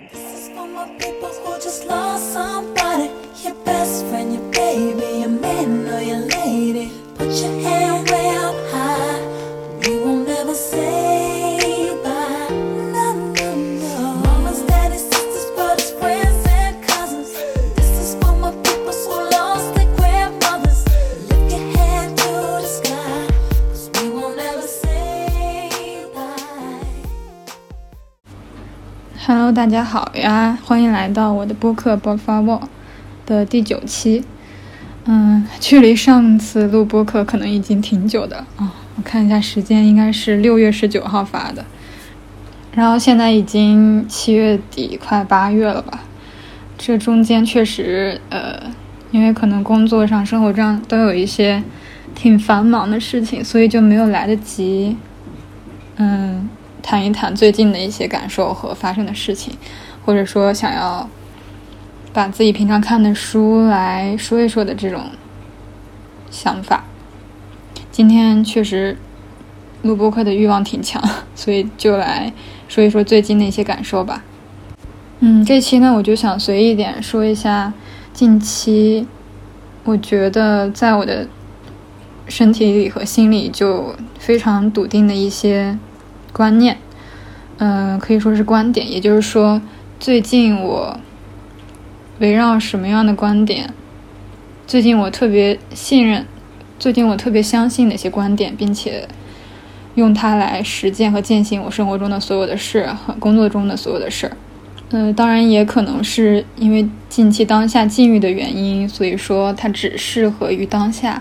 [0.00, 3.10] This is for my people who just lost somebody.
[3.42, 6.92] Your best friend, your baby, your man or your lady.
[7.16, 7.97] Put your hand
[29.58, 32.62] 大家好呀，欢迎来到我的播客《播发沃》
[33.28, 34.22] 的第九期。
[35.04, 41.64] 嗯，距离上次录播客可能已经挺久的啊、我看一下时间，应该是六月十九号发的，
[42.76, 46.04] 然后现在已经七月底，快八月了吧。
[46.78, 48.62] 这中间确实，呃，
[49.10, 51.60] 因为可能工作上、生活上都有一些
[52.14, 54.96] 挺繁忙的事情，所以就没有来得及，
[55.96, 56.48] 嗯，
[56.88, 59.54] 谈一谈最近的一些感受和发生的事情，
[60.06, 61.06] 或者说想要
[62.14, 65.02] 把自己平常看的书来说一说的这种
[66.30, 66.84] 想法。
[67.92, 68.96] 今天确实
[69.82, 70.98] 录播课的欲望挺强，
[71.34, 72.32] 所以就来
[72.68, 74.24] 说一说最近的一些感受吧。
[75.18, 77.70] 嗯，这期呢，我就想随意点说一下
[78.14, 79.06] 近期
[79.84, 81.28] 我觉得在我的
[82.28, 85.78] 身体里和心里就非常笃定的一些
[86.38, 86.78] 观念，
[87.56, 89.60] 嗯、可以说是观点，也就是说，
[89.98, 90.96] 最近我
[92.20, 93.74] 围绕什么样的观点，
[94.64, 96.24] 最近我特别信任，
[96.78, 99.08] 最近我特别相信哪些观点，并且
[99.96, 104.36] 用它来实践和践行我生活中的所有的事和工作中的所有的事儿。
[104.90, 111.20] 呃，当然也可能是因为近期当下境遇的原因，所以说它只适合于当下。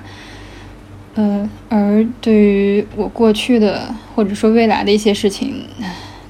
[1.17, 5.63] 呃，而对于我过去的或者说未来的一些事情，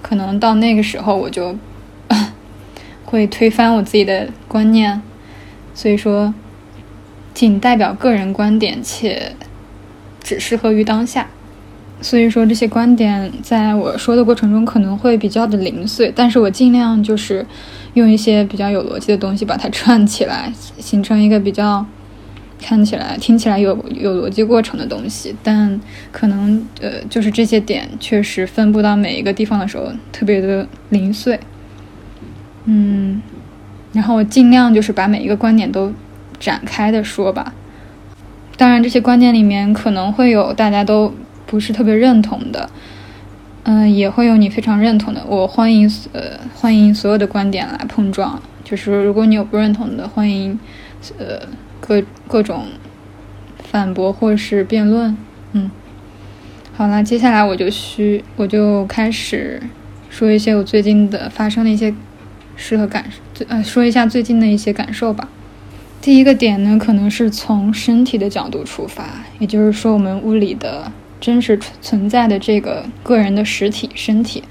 [0.01, 1.53] 可能到那个时候我就
[3.03, 5.01] 会推翻我自己的观念，
[5.73, 6.33] 所以说
[7.33, 9.33] 仅代表个人观点，且
[10.23, 11.27] 只适合于当下。
[11.99, 17.45] 所以说这些观点在我说的过程中可能会比较的零碎，但是我尽量就是
[17.95, 21.85] 用一些比较有逻辑的东西把它串起来，形成一个比较
[22.59, 25.35] 看起来、听起来有有逻辑过程的东西。
[25.43, 25.79] 但
[26.11, 31.39] 可能呃，就是这些点确实分布到每一个地方的时候特别的零碎。
[32.65, 33.21] 嗯，
[33.93, 35.93] 然后我尽量就是把每一个观点都
[36.39, 37.53] 展开的说吧。
[38.57, 41.13] 当然，这些观点里面可能会有大家都
[41.45, 42.69] 不是特别认同的，
[43.63, 45.23] 嗯、也会有你非常认同的。
[45.27, 46.21] 我欢迎呃
[46.55, 50.59] 欢迎所有的观点来碰撞，就是如果你有不认同的，欢迎
[51.19, 51.39] 呃
[51.79, 52.65] 各各种
[53.63, 55.15] 反驳或是辩论。
[55.53, 55.69] 嗯，
[56.75, 59.61] 好啦，接下来我就需我就开始
[60.09, 61.93] 说一些我最近的发生的一些
[62.55, 65.29] 事和感受，呃，说一下最近的一些感受吧。
[65.99, 74.43] 第一个点呢，可能是从身体的角度出发，也就是说，我们物理的真实存在的这个个人的实体身体。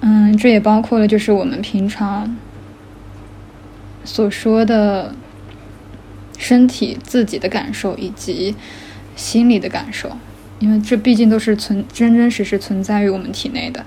[0.00, 2.36] 嗯，这也包括了就是我们平常
[4.04, 5.14] 所说的
[6.36, 8.54] 身体自己的感受以及
[9.16, 10.16] 心理的感受，
[10.58, 13.84] 因为这毕竟都是存真真实实存在于我们体内的。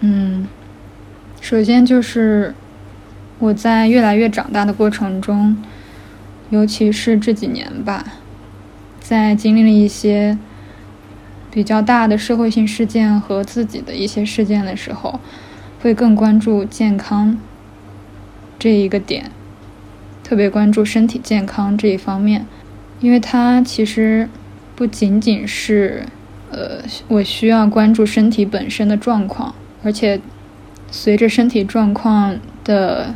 [0.00, 0.46] 嗯，
[1.40, 2.54] 首先就是
[3.38, 5.56] 我在越来越长大的过程中，
[6.50, 8.04] 尤其是这几年吧，
[9.00, 10.36] 在经历了一些
[11.50, 15.20] 比较大的社会性事件和自己的一些事件的时候，
[15.80, 17.38] 会更关注健康
[18.58, 19.30] 这一个点，
[20.32, 22.46] 特别关注身体健康这一方面，
[23.00, 24.26] 因为它其实
[24.74, 26.06] 不仅仅是
[26.50, 29.54] 呃我需要关注身体本身的状况，
[29.84, 30.18] 而且
[30.90, 32.34] 随着身体状况
[32.64, 33.14] 的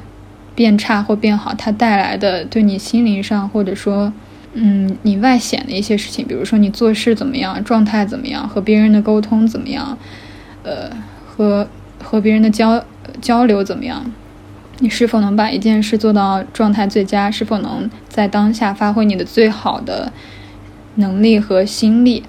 [0.55, 4.13] 变差或变好，它带来的对你心灵上或者说
[4.53, 9.97] 嗯你外显的一些事情，比如说你做事怎么样，状态怎么样，和别人的沟通怎么样，
[10.65, 10.91] 呃
[11.27, 11.67] 和
[12.05, 12.85] 和别人的交
[13.23, 14.05] 交流怎么样，
[14.79, 20.13] 你是否能把一件事做到状态最佳，是否能在当下发挥你的最好的
[20.97, 22.23] 能力和心力，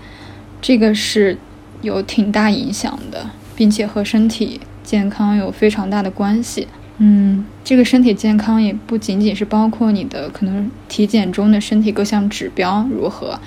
[0.62, 1.38] 这个是
[1.82, 6.68] 有挺大影响的，并且和身体健康有非常大的关系。
[7.00, 13.40] 嗯，这个身体健康也不仅仅是包括你的可能体检中的身体各项指标如何，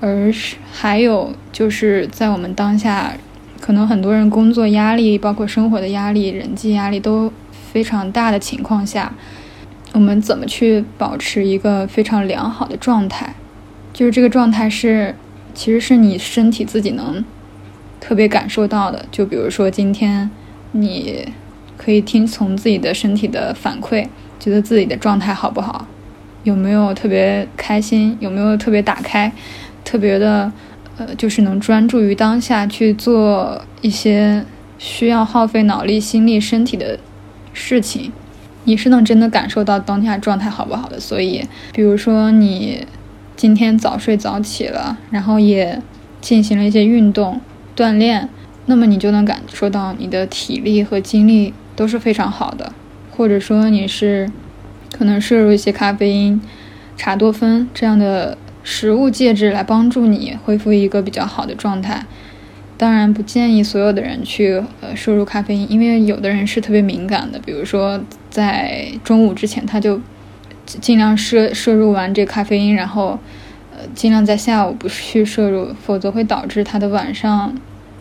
[0.00, 3.12] 而是还有就是在我们当下，
[3.60, 7.30] 可能很多人工作压力，包括生活的压力、人际压力都
[7.72, 9.14] 非常大的情况下，
[9.92, 13.34] 我们怎么去保持一个非常良好的状态？
[13.94, 15.14] 就是这个状态是，
[15.54, 17.24] 其实是你身体自己能
[17.98, 19.06] 特别感受到的。
[19.10, 20.30] 就比如说今天
[20.72, 21.26] 你
[21.78, 24.06] 可以听从自己的身体的反馈，
[24.38, 25.86] 觉得自己的状态好不好，
[26.42, 29.32] 有没有特别开心，有没有特别打开，
[29.84, 30.52] 特别的，
[30.98, 34.44] 呃，就是能专注于当下去做一些
[34.78, 36.98] 需要耗费脑力、心力、身体的
[37.52, 38.12] 事情，
[38.64, 40.98] 你是能真的感受到当下状态好不好的。
[40.98, 42.86] 所以，比如说你
[43.36, 45.80] 今天早睡早起了，然后也
[46.20, 47.40] 进行了一些运动
[47.76, 48.28] 锻炼，
[48.66, 51.54] 那么你就能感受到你的体力和精力。
[51.74, 52.70] 都是非常好的，
[53.16, 54.30] 或者说你是
[54.92, 56.38] 可能摄入一些咖啡因、
[56.98, 62.04] 茶多酚这样的食物介质来帮助你恢复一个比较好的状态。
[62.82, 70.00] 当然不建议所有的人去呃摄入咖啡因，因为有的人是特别敏感的，比如说在中午之前他就
[70.66, 73.16] 尽量摄摄入完这咖啡因，然后
[73.70, 77.54] 呃尽量在下午不去摄入，否则会导致他的晚上。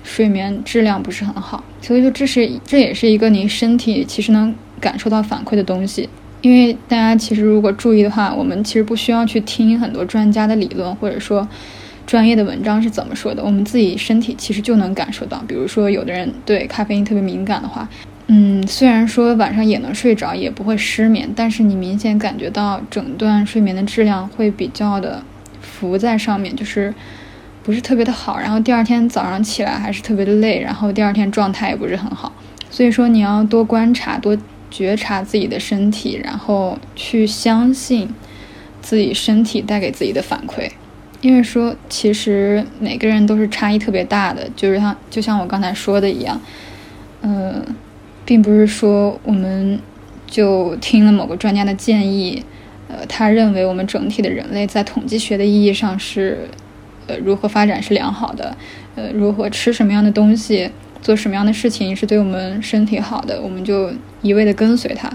[0.04, 6.10] 睡眠质量不是很好，所以说这是这也是一个你身体其实能感受到反馈的东西。
[6.42, 11.48] 因为大家其实如果注意的话，我们其实不需要去听很多专家的理论，或者说
[12.06, 15.42] 专业的文章是怎么说的，我们自己身体其实就能感受到。
[15.48, 17.88] 比如说有的人对咖啡因特别敏感的话，
[18.28, 25.24] 嗯，虽然说晚上也能睡着，也不会失眠，但是你明显感觉到整段睡眠的质量会比较的
[25.62, 26.94] 浮在上面，就是。
[27.64, 32.34] 不是特别的好，然后第二天早上起来还是特别的累，然后第二天状态也不是很好。
[32.72, 34.36] 所以说你要多观察、多
[34.72, 38.10] 觉察自己的身体，然后去相信
[38.82, 40.68] 自己身体带给自己的反馈。
[41.22, 46.40] 因为说其实每个人都是差异特别大的，就是像就像我刚才说的一样，
[47.22, 47.64] 嗯，
[48.26, 49.80] 并不是说我们
[50.28, 52.44] 就听了某个专家的建议，
[52.88, 56.50] 呃，他认为我们整体的人类在统计学的意义上是。
[57.08, 58.56] 呃，如何发展是良好的？
[58.96, 60.70] 呃，如何吃什么样的东西，
[61.02, 63.92] 做什么样的事情是对我们身体好的，我们就
[64.22, 65.12] 一味的跟随它，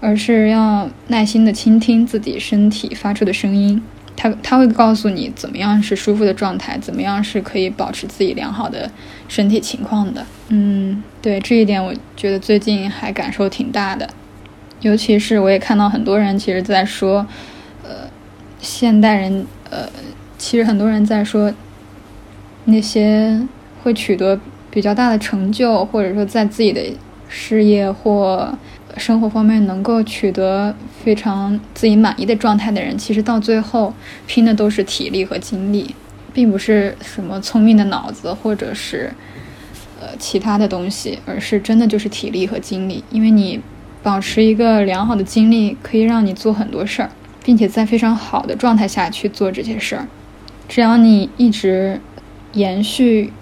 [0.00, 3.82] 而是要耐心的倾听自己身体发出的声音。
[4.20, 8.90] 他他会告诉你怎么样是舒服的状态，怎么样是可以保持自己良好的
[9.28, 10.26] 身体情况的。
[10.48, 14.06] 嗯，对这一点，我觉得最近还感受挺大的，
[14.82, 17.26] 尤其是我也看到很多人其实在说，
[17.82, 18.10] 呃，
[18.60, 19.88] 现代人，呃。
[20.36, 21.52] 其实很多人在说，
[22.64, 23.38] 那些
[23.82, 24.40] 会取得
[24.70, 26.82] 比较大的成就，或者说在自己的
[27.28, 28.56] 事业或
[28.96, 33.92] 生活方面能够取得非常自己满意的状态的人，其实到最后
[34.26, 35.94] 拼的都是体力和精力，
[36.32, 39.10] 并不是什么聪明的脑子或者是
[40.00, 43.02] 呃其他的东西，而是真的就是体力和精力。
[43.10, 43.60] 因为你
[44.02, 47.10] 保持一个良好的精力，可以让你做很多事儿，
[47.42, 50.06] 并且在非常好的状态下去做这些事儿。
[50.68, 52.00] 只要你一直
[52.52, 53.32] 延续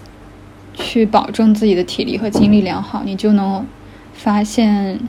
[0.73, 3.65] 去保证自己的体力和精力良好，你就能
[4.13, 4.99] 发现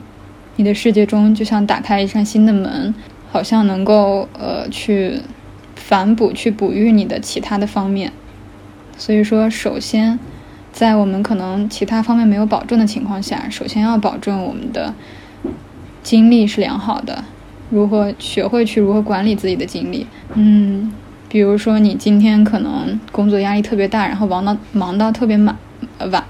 [0.55, 2.93] 你的世界中就像打开一扇新的门，
[3.31, 5.19] 好像能够呃去
[5.75, 8.11] 反哺、去哺育你的其他的方面。
[8.97, 10.19] 所以说，首先
[10.71, 14.93] 在我们可能其他方面没有保证的情况下，首先要保证我们的
[16.03, 17.23] 精力是良好的，
[17.69, 20.05] 如何学会去如何管理自己的精力，
[20.35, 20.91] 嗯。
[21.29, 25.57] 比如说，你今天可能工作压力特别大，然后忙到忙到特别满
[25.97, 26.21] 呃晚，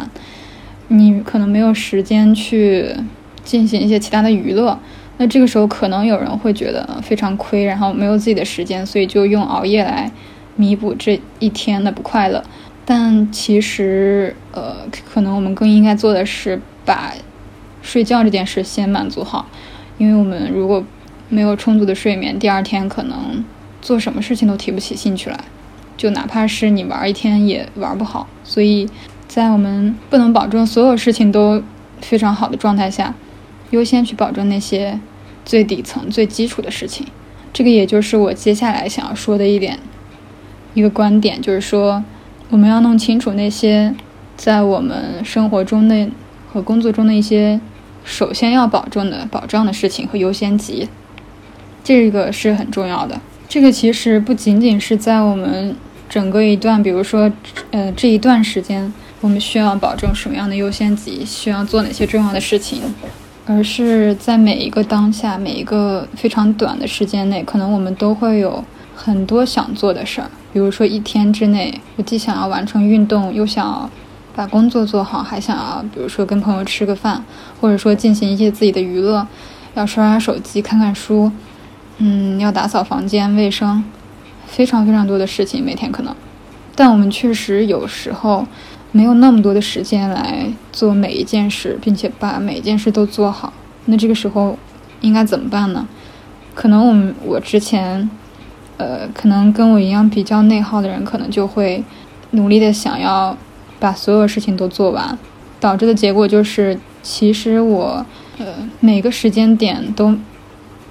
[0.89, 2.95] 你可能没有时间去
[3.43, 4.77] 进行一些其他的娱乐。
[5.17, 10.11] 那这个时候，可能有人会觉得非常亏，然后没有自己的时间，所以就用熬夜来
[10.55, 12.43] 弥补这一天的不快乐。
[12.85, 14.77] 但其实，呃，
[15.13, 17.13] 可能我们更应该做的是把
[17.81, 19.47] 睡觉这件事先满足好，
[19.97, 20.83] 因为我们如果
[21.29, 23.43] 没有充足的睡眠，第二天可能。
[23.81, 25.39] 做什么事情都提不起兴趣来，
[25.97, 28.27] 就哪怕是你玩一天也玩不好。
[28.43, 28.87] 所以
[29.27, 31.59] 在我们不能保证所有事情都
[31.99, 33.11] 非常好的状态下，
[33.71, 34.99] 优先去保证那些
[35.43, 37.07] 最底层、最基础的事情。
[37.51, 39.77] 这个也就是我接下来想要说的一点，
[40.73, 42.03] 一个观点，就是说
[42.49, 43.93] 我们要弄清楚那些
[44.37, 46.07] 在我们生活中的
[46.51, 47.59] 和工作中的一些
[48.03, 50.87] 首先要保证的保障的事情和优先级，
[51.83, 53.19] 这个是很重要的。
[53.49, 55.75] 这个其实不仅仅是在我们
[56.09, 57.29] 整个一段，比如说，
[57.71, 62.81] 呃，这一段时间，我们需要保证什么样的优先级，需要做哪些重要的事情，
[63.51, 68.63] 而是在每一个当下，每一个非常短的时间内，可能我们都会有
[68.95, 70.31] 很多想做的事儿。
[70.53, 73.89] 比如说，一天之内，我既想要完成运动，又想要
[74.33, 77.21] 把工作做好，还想要，比如说跟朋友吃个饭，
[77.59, 79.27] 或者说进行一些自己的娱乐，
[79.73, 81.29] 要刷刷手机，看看书。
[81.97, 83.83] 嗯，要打扫房间卫生，
[84.45, 86.15] 非常非常多的事情每天可能，
[86.73, 88.47] 但我们确实有时候，
[88.91, 93.53] 没有那么多的时间来做每一件事，并且把每一件事都做好。
[93.85, 94.57] 那这个时候
[94.99, 95.87] 应该怎么办呢？
[96.53, 98.09] 可能我们我之前，
[98.77, 101.83] 呃，可能跟我一样比较内耗的人，可能就会
[102.31, 103.37] 努力的想要
[103.79, 105.17] 把所有事情都做完，
[105.59, 108.05] 导致的结果就是，其实我
[108.37, 108.45] 呃
[108.81, 110.13] 每个时间点都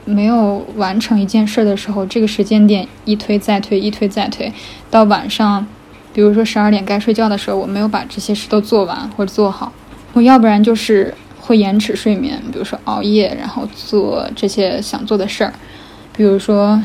[0.07, 4.51] 没有完成一件事的时候，这个时间点一推再推，一推再推，
[4.91, 5.67] 到晚上，
[6.13, 9.73] 比如说十二点该睡觉的时候，我没有把这些事都做完或者做好，
[10.13, 11.15] 我要不然就是。
[11.43, 15.53] 会延迟睡眠，比如说熬夜，然后做这些想做的事儿，
[16.15, 16.81] 比如说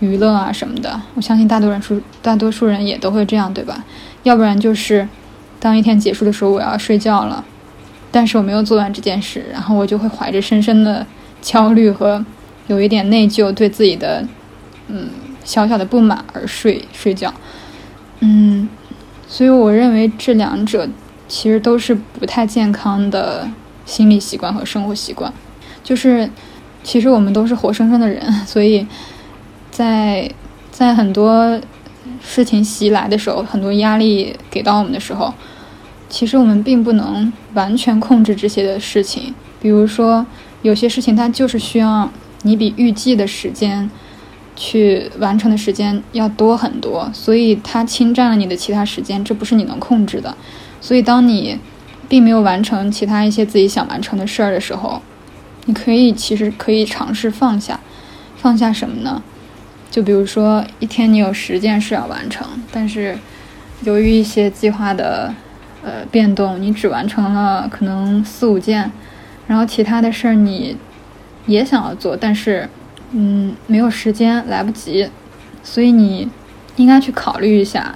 [0.00, 1.00] 娱乐啊什么的。
[1.14, 3.82] 我相信大多数大多数人也都会这样，对吧？
[4.24, 5.08] 要不然就是
[5.58, 7.42] 当一天结束的时候，我要睡觉了，
[8.10, 11.06] 但是我没有做完这件事，然后我就会怀着深深的
[11.40, 12.22] 焦虑和
[12.66, 14.22] 有一点内疚，对自己的
[14.88, 15.08] 嗯
[15.42, 17.32] 小小的不满而睡睡觉。
[18.22, 18.68] 嗯，
[19.28, 20.88] 所以我认为这两者
[21.28, 23.48] 其实都是不太健康的。
[23.84, 25.30] 心理习惯和生活习惯，
[25.82, 26.30] 就是
[26.84, 28.86] 其实我们都是活生生的人，所以
[29.72, 30.30] 在
[30.70, 31.60] 在很多
[32.22, 35.34] 事情袭来的时候，很多压力给到我们的时候，
[36.08, 39.34] 其实我们并不能完全控制这些的事情。
[39.60, 40.24] 比如说，
[40.62, 42.08] 有些事情它就是需要
[42.42, 43.90] 你比预计的时间
[44.54, 50.36] 去完成的时间要多很多，所以它侵占了你的其他时间，这不是你能控制的。
[50.80, 51.58] 所以当你
[52.08, 55.00] 并没有完成其他一些自己想完成的事儿的时候，
[55.66, 57.80] 你可以其实可以尝试放下，
[58.36, 59.22] 放下什么呢？
[59.90, 63.16] 就比如说一天你有十件事要完成，但是
[63.84, 65.34] 由于一些计划的
[65.82, 68.90] 呃变动，你只完成了可能四五件，
[69.46, 70.76] 然后其他的事儿你
[71.46, 72.68] 也想要做，但是
[73.12, 75.08] 嗯没有时间，来不及，
[75.62, 76.28] 所以你
[76.76, 77.94] 应该去考虑一下。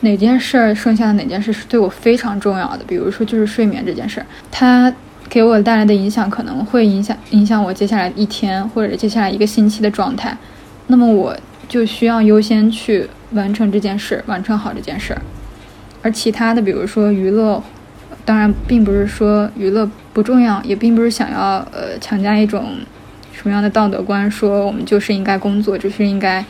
[0.00, 2.84] 哪件事儿剩下的哪件事是对我非常重要的？
[2.88, 4.92] 比如说，就是睡眠这件事儿，它
[5.28, 10.36] 给我带来的影响可能会影响影响我接下来一天或者接下来一个星期的状态。
[10.88, 11.36] 那么我
[11.68, 15.22] 就需要优先去完成这件事，完成好这件事儿。
[16.02, 17.62] 而其他的，比如说娱乐，
[18.24, 22.74] 当然并不是说娱乐不重要，也并不是想要呃强加一种
[23.42, 26.44] 什么样的道德观，说我们就是应该工作，就是应该。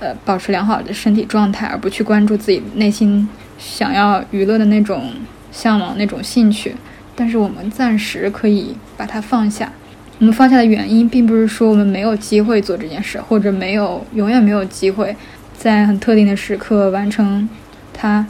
[0.00, 3.26] 呃，保持良好的身体状态，而不去关注自己内心
[3.58, 5.12] 想要娱乐的那种
[5.52, 6.74] 向往、那种兴趣。
[7.14, 9.72] 但是我们暂时可以把它放下。
[10.18, 15.16] 我们放下的原因，并不是说我们没有机会做这件事，或者没有永远没有机会
[15.56, 17.48] 在很特定的时刻完成
[17.94, 18.26] 它，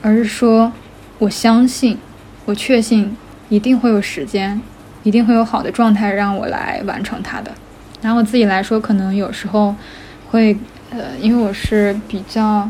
[0.00, 0.72] 而是说
[1.18, 1.98] 我相信，
[2.46, 3.14] 我确信
[3.50, 4.60] 一定会有时间，
[5.06, 7.50] 一定会有好的状态让我来完成它的。
[8.02, 9.74] 然后我自己来说，可能有时候
[10.30, 10.56] 会。
[10.88, 12.66] 呃，因为我是比较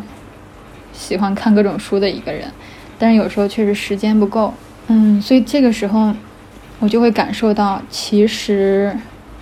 [0.90, 2.50] 喜欢看各种书的一个人，
[2.98, 4.54] 但是有时候确实时间不够，
[4.86, 6.12] 嗯，所以这个时候
[6.78, 8.96] 我就会感受到，其实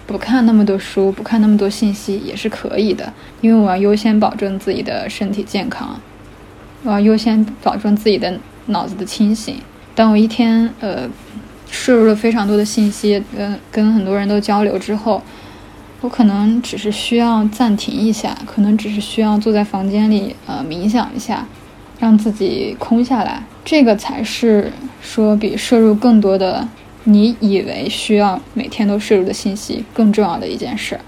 [0.09, 3.11] 不看那么多书，不看那么多信息也是可以的，
[3.41, 6.01] 因为我要优先保证自己的身体健康，
[6.83, 8.37] 我要优先保证自己的
[8.67, 9.57] 脑子的清醒。
[9.95, 11.09] 当我一天呃
[11.75, 15.21] 摄入了非常多的信息，跟跟很多人都交流之后。
[16.01, 21.47] 我可能只是需要暂停一下，可能只是需要坐在房间里，呃，冥想一下，
[21.99, 23.43] 让自己空下来。
[23.65, 26.69] 这个才是说比摄入更多的
[27.05, 31.01] 你以为需要每天都摄入的信息更重要的一件事。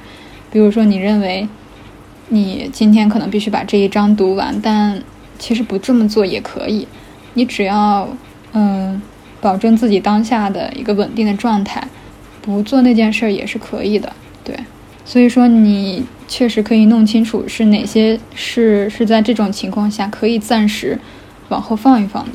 [0.51, 1.47] 比如说，你认为
[2.29, 5.03] 你今天可能必须把这一章读完，但
[5.39, 6.89] 其实不这么做也可以。
[7.35, 8.09] 你只要
[8.55, 9.03] 嗯，
[9.47, 11.87] 保证自己当下的一个稳定的状态，
[12.43, 14.13] 不做那件事也是可以的。
[14.43, 14.57] 对。
[15.05, 20.99] 所以说，你确实可以弄清楚是哪些事是在这种情况下可以暂时
[21.49, 22.33] 往后放一放的。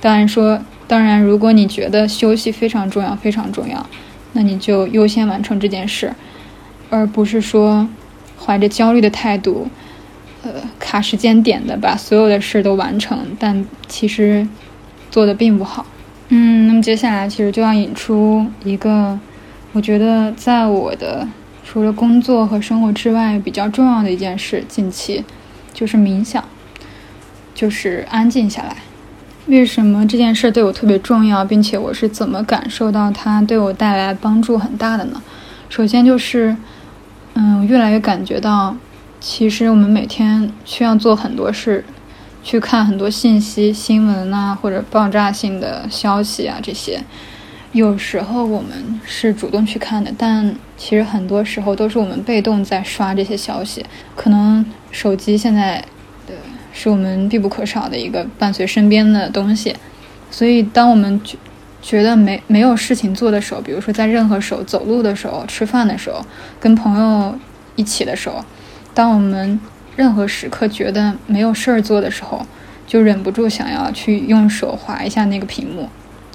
[0.00, 3.86] 当然说，当然，如果你觉得休息非常重要，非常重要，
[4.32, 6.14] 那你就优先完成这件事，
[6.88, 7.86] 而不是说
[8.42, 9.68] 怀着焦虑的态度，
[10.42, 14.48] 呃，卡时间点的把所有的事都完成，但其实
[15.10, 15.84] 做的并不好。
[16.36, 19.16] 嗯，那么接下来其实就要引出一个，
[19.72, 21.28] 我觉得在我的。
[21.66, 25.24] 除了工作和生活之外，比较重要的一件事，近期
[25.72, 26.44] 就是冥想，
[27.54, 28.76] 就是安静下来。
[29.46, 35.22] 为什么这件事对我特别重要，并且我是怎么感受到它对我带来帮助很大的呢？
[35.70, 36.54] 首先就是，
[37.32, 38.76] 嗯，越来越感觉到，
[39.18, 41.84] 其实我们每天需要做很多事，
[42.44, 47.02] 去看很多信息、新闻啊，或者爆炸性的消息啊这些。
[47.72, 53.84] 有时候我们是主动去看的，但其实很多时候都是我们被动在刷这些消息。
[54.14, 55.84] 可能手机现在
[56.26, 56.34] 的
[56.72, 59.74] 是我们必不可少的一个伴随身边的东西，
[60.30, 61.36] 所以当我们觉
[61.82, 66.24] 觉得没没有事情做的时候，比如说在任何时候走路的时候、吃饭的时候、
[66.60, 67.36] 跟朋友
[67.74, 68.44] 一起的时候，
[68.94, 69.58] 当我们
[69.96, 72.44] 任何时刻觉得没有事儿做的时候，
[72.86, 75.88] 就忍不住想要去用手划一下那个屏幕，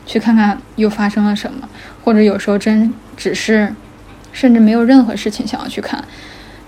[0.06, 1.68] 去看看又发生了什么，
[2.04, 3.74] 或者有时候真只是，
[4.32, 6.04] 甚至没有任何事情想要去看，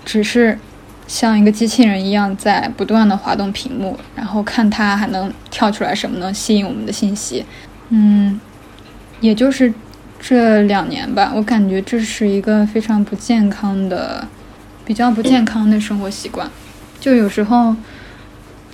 [0.04, 0.58] 只是
[1.06, 7.44] 像一个机器人一样在不断的滑动屏幕，然后看它还能跳出来什么能吸引我们的信息。
[7.88, 8.40] 嗯，
[9.20, 9.72] 也就是
[10.20, 14.26] 这两年吧，我感觉这是一个非常不健康的、
[14.84, 16.48] 比较不健康的生活习惯，
[17.02, 17.74] 就有时候。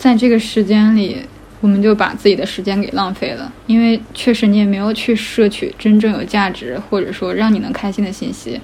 [0.00, 1.16] 在这个时间里，
[1.61, 8.61] 我们就把自己的时间给浪费了，因为确实你也没有去摄取真正有价值或者说让你能开心的信息，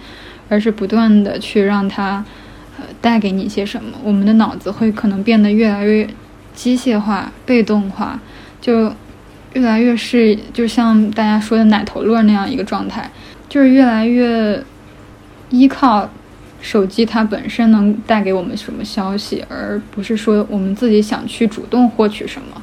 [0.48, 2.24] 而是不断的去让它，
[2.78, 3.98] 呃，带给你一些什么。
[4.04, 6.08] 我们的脑子会可能变得越来越
[6.54, 8.20] 机械化、被动化，
[8.60, 8.92] 就
[9.54, 13.10] 越来越是就像大家说的奶头乐那样一个状态，
[13.48, 14.62] 就是越来越
[15.50, 16.08] 依靠。
[16.64, 22.62] 手机它本身能带给我们什么消息，而不是说我们自己想去主动获取什么，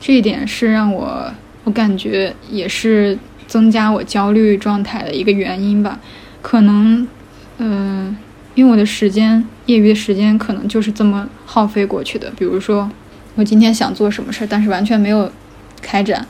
[0.00, 1.30] 这一点是让我
[1.64, 3.16] 我感觉也是
[3.46, 6.00] 增加我焦虑状态的一个原因吧。
[6.40, 7.06] 可能，
[7.58, 8.16] 嗯，
[8.54, 12.32] 因为我的时间业余的时间可能就是这么耗费过去的。
[12.38, 12.90] 比如说，
[13.34, 15.30] 我今天想做什么事儿，但是完全没有
[15.82, 16.26] 开展，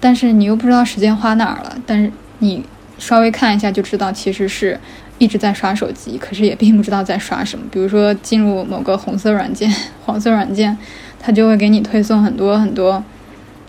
[0.00, 2.64] 但是你又不知道时间花哪儿了，但是你
[2.98, 4.80] 稍微看一下就知道，其实是。
[5.24, 7.64] 一直在刷手机，可是也并不知道在刷什么。
[7.70, 10.76] 比如说进入某个红色软件、 黄色软件，
[11.18, 13.02] 它就会给你推送很多很多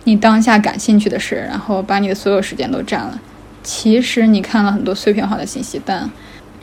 [0.03, 3.21] 你当下感兴趣的事，然后把你的所有时间都占了。
[3.63, 6.09] 其实你看了很多碎片化的信息，但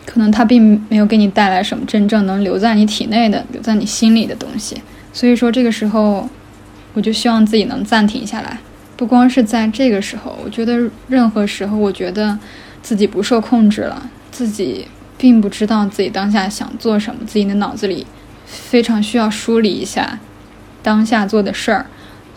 [0.05, 4.83] 可能它并没有给你带来什么真正能留在你体内的、留在你心里的东西。
[5.13, 6.29] 所以说这个时候，
[6.93, 8.59] 我就希望自己能暂停下来。
[8.97, 12.39] 不光是在这个时候，我觉得任何时候，我觉得
[12.83, 14.11] 自己不受控制了。
[14.33, 18.05] 自己并不知道自己当下想做什么，自己的脑子里
[18.45, 20.19] 非常需要梳理一下
[20.83, 21.87] 当下做的事儿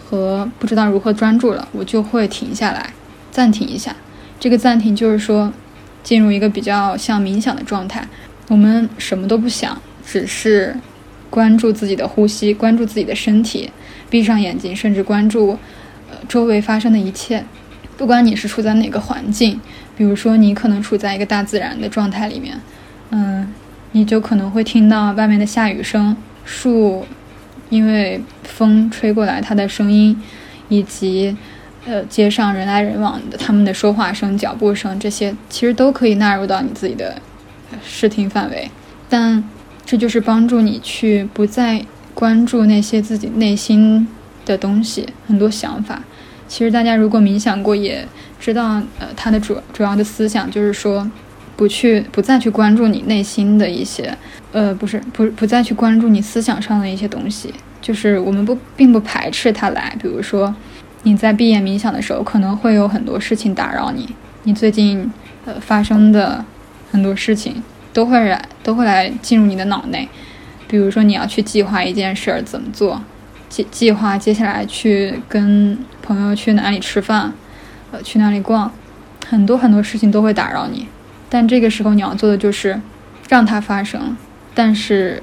[0.05, 2.93] 和不知道如何专注了，我就会停下来，
[3.31, 3.95] 暂停一下。
[4.39, 5.51] 这个暂停就是说
[6.03, 8.07] 进入一个比较像冥想的状态，
[8.49, 10.75] 我们什么都不想，只是
[11.31, 13.71] 关注自己的呼吸，关注自己的身体，
[14.09, 15.57] 闭上眼睛，甚至关注
[16.11, 17.43] 呃周围发生的一切，
[17.97, 19.59] 不管你是处在哪个环境。
[19.97, 22.59] 比如说，你可能处在一个大自然的状态里面，
[23.11, 23.47] 嗯，
[23.93, 27.05] 你就可能会听到外面的下雨声、树
[27.69, 30.21] 因为风吹过来它的声音，
[30.69, 31.35] 以及
[31.85, 37.15] 呃街上人来人往的他们的说话声、脚步声，这些其实都可以纳入到你自己的
[37.83, 38.69] 视听范围。
[39.09, 39.43] 但
[39.85, 44.07] 这就是帮助你去不再关注那些自己内心
[44.45, 46.01] 的东西，很多想法。
[46.47, 48.07] 其实大家如果冥想过，也
[48.39, 51.09] 知道，呃，它的主主要的思想就是说，
[51.55, 54.15] 不去不再去关注你内心的一些，
[54.51, 57.53] 呃，不是不不再去关注你思想上的一些东西。
[57.81, 60.53] 就是我们不并不排斥它来，比如说
[61.03, 64.09] 你在闭眼冥想的时候，可能会有很多事情打扰你，
[64.43, 65.11] 你最近
[65.45, 66.43] 呃发生的
[66.91, 67.61] 很多事情
[67.93, 70.07] 都会来都会来进入你的脑内，
[70.67, 73.01] 比如说你要去计划一件事儿怎么做。
[73.47, 77.33] 计计划接下来去跟朋友去哪里吃饭，
[77.91, 78.71] 呃，去哪里逛，
[79.27, 80.87] 很多很多事情都会打扰你。
[81.29, 82.79] 但这个时候你要做的就是
[83.27, 84.15] 让它发生，
[84.53, 85.21] 但是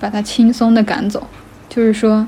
[0.00, 1.26] 把它轻松的赶走，
[1.68, 2.26] 就是说，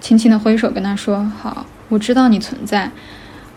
[0.00, 2.90] 轻轻的挥手跟他说：“好，我知道你存在，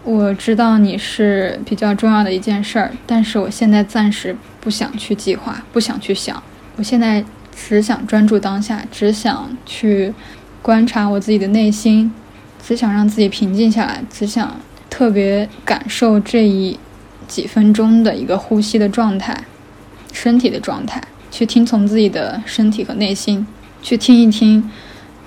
[0.04, 6.42] 我知道你是比较重要的一件事儿，但是我现在暂时不想去计划，不想去想，
[6.78, 10.14] 我现在只想专注当下，只想去。”
[10.64, 12.14] 观察我自己的内心，
[12.66, 14.56] 只想让自己平静下来，只想
[14.90, 16.80] 特别感受这一
[17.28, 19.44] 几分钟的一个呼吸的状态，
[20.14, 23.46] 身体的状态，去听从自己的身体和内心，
[23.82, 24.70] 去听一听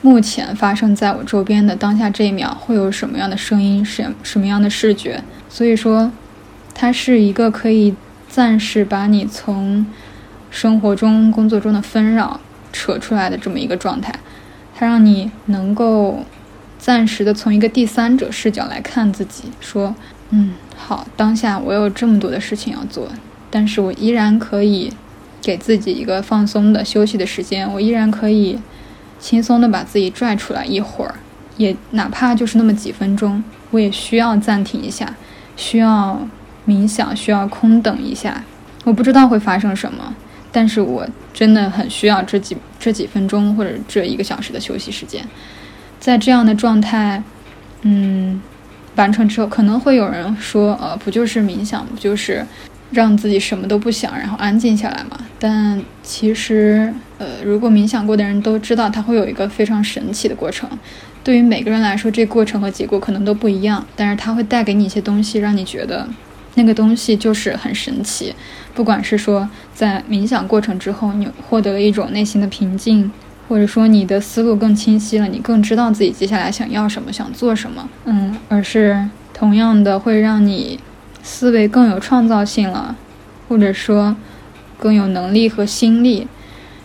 [0.02, 5.22] 目前发生在我周边的当下这一秒会有什么样的声音，什什么样的视觉。
[5.48, 6.12] 所以说，
[6.74, 7.94] 它是一个可以
[8.28, 9.86] 暂时把你从
[10.50, 12.38] 生活中、工作中的纷扰
[12.72, 14.14] 扯出来的这么一个状态。
[14.76, 16.24] 它让你能够
[16.84, 19.94] 暂时的从一个第三者视角来看自己，说
[20.28, 23.08] ：“嗯，好，当下我有这么多的事情要做，
[23.50, 24.92] 但是我依然可以
[25.40, 28.58] 给自己一个放松的休息的时间，我依然可以
[29.18, 31.14] 轻松的把自己拽出来一会儿，
[31.56, 35.14] 也哪怕就是那么几分钟，我也需要暂停一下，
[35.56, 36.20] 需要
[36.68, 38.44] 冥想，需要空等一下，
[38.84, 40.14] 我不知道会发生什么。”
[40.52, 45.26] 但是我真的很需要这几这几分钟或者这一个小时的休息时间，
[46.04, 47.22] 在这样的状态，
[47.80, 48.38] 嗯，
[48.94, 52.44] 完成之后，可能会有人说，呃，不就是冥想，不就是
[52.90, 55.16] 让自己什么都不想，然后安静下来嘛？
[55.38, 60.68] 但其实，呃，如果冥想过的人都知道，它会有一个非常神奇的过程。
[61.22, 66.06] 对于每个人来说，这过程和结果可能都不一样，但是它会带给你一些东西，让你觉得
[66.56, 68.34] 那个东西就是很神奇。
[68.74, 73.10] 不管是说在冥想过程之后，你获得了一种内心的平静。
[73.48, 80.80] 或者说你的思路更清晰了，你更知道自己接下来想要什么，想做什么，嗯，而是同样的会让你
[81.22, 82.96] 思维更有创造性了，
[83.48, 84.16] 或者说
[84.78, 86.26] 更有能力和心力、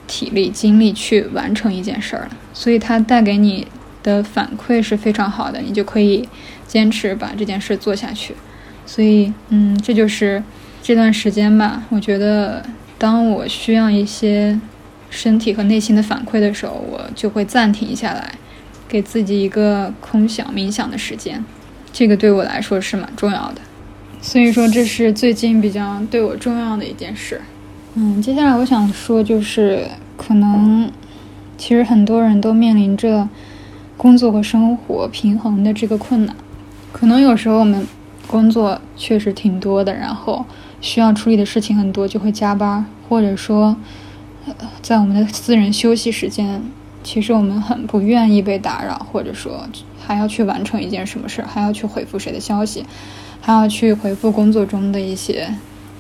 [0.06, 2.32] 体力、精力去完成一件事儿了。
[2.54, 3.66] 所以它带给你
[4.04, 6.28] 的反馈是非常好的，你就可以
[6.68, 8.36] 坚持把这件事做下去。
[8.86, 10.44] 所以，嗯，这就是
[10.84, 11.84] 这段时间吧。
[11.90, 12.66] 我觉得
[12.98, 14.60] 当我需要一些。
[15.10, 18.32] 身体和内心的反馈的时候，我就会暂停下来，
[18.88, 21.44] 给自己一个空想冥想的时间。
[21.92, 23.62] 这个对我来说是蛮重要的，
[24.22, 27.42] 所以说这是最近比较对我重要的一件事。
[27.96, 30.90] 嗯，接下来我想说就是，可能
[31.58, 33.28] 其实很多人都面临着
[33.98, 36.36] 工作和生活平衡的这个困难。
[36.92, 37.86] 可能有时候我们
[38.28, 40.46] 工作确实挺多的，然后
[40.80, 43.76] 需要处理的事情很多，就会加班，或者说。
[44.82, 46.62] 在我们的私人休息时间，
[47.04, 49.68] 其实我们很不愿意被打扰，或者说
[50.06, 52.86] 还要去完成一件什么事儿，还要去回复谁的消息，
[53.42, 55.54] 还要去回复工作中的一些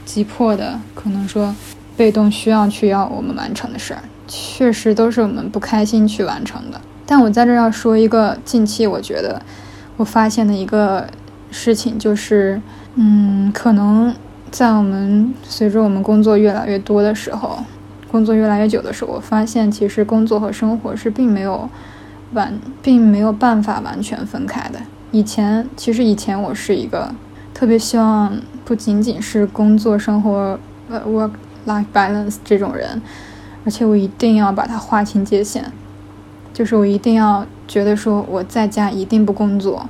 [0.05, 1.55] 急迫的，可能说
[1.95, 6.79] 被动需要去要我们完成的事儿，确实都是我们不开心去完成的。
[7.05, 9.41] 但我在这要说一个近期我觉得
[9.97, 11.07] 我发现的一个
[11.51, 12.61] 事情，就是，
[12.95, 14.13] 嗯，可能
[14.51, 17.63] 在我们随着我们工作越来越多的时候。
[18.11, 21.69] 工作越来越久的时候，我发现其实工作和生活是并没有
[22.33, 24.79] 完，并没有办法完全分开的。
[25.11, 27.13] 以前其实以前我是一个
[27.53, 31.31] 特别希望不仅仅是工作生活呃 work
[31.67, 33.01] life balance 这种人，
[33.65, 35.63] 而且我一定要把它划清界限，
[36.53, 39.87] 就是我一定要觉得说我在家一定不工作，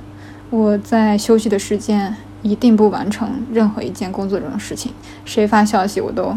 [0.50, 4.92] 我在休息的时间一定不完成任何一件工作中的事情，
[5.24, 6.34] 谁发消息我都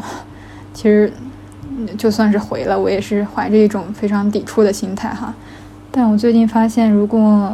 [0.73, 1.11] 其实。
[1.97, 5.33] 就算是回了，我也是怀着一种非常抵触的心态哈。
[5.91, 7.53] 但我最近发现，如果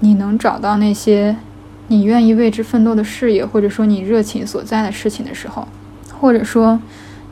[0.00, 1.36] 你能找到那些
[1.88, 5.66] 你愿意为之奋斗的事业，或者说你热情所在的事情的时候，
[6.20, 6.80] 或者说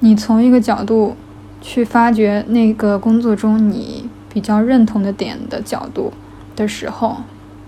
[0.00, 1.16] 你从一个角度
[1.60, 6.12] 去发掘那个工作中你比较认同的点的角度
[6.56, 7.18] 的时候，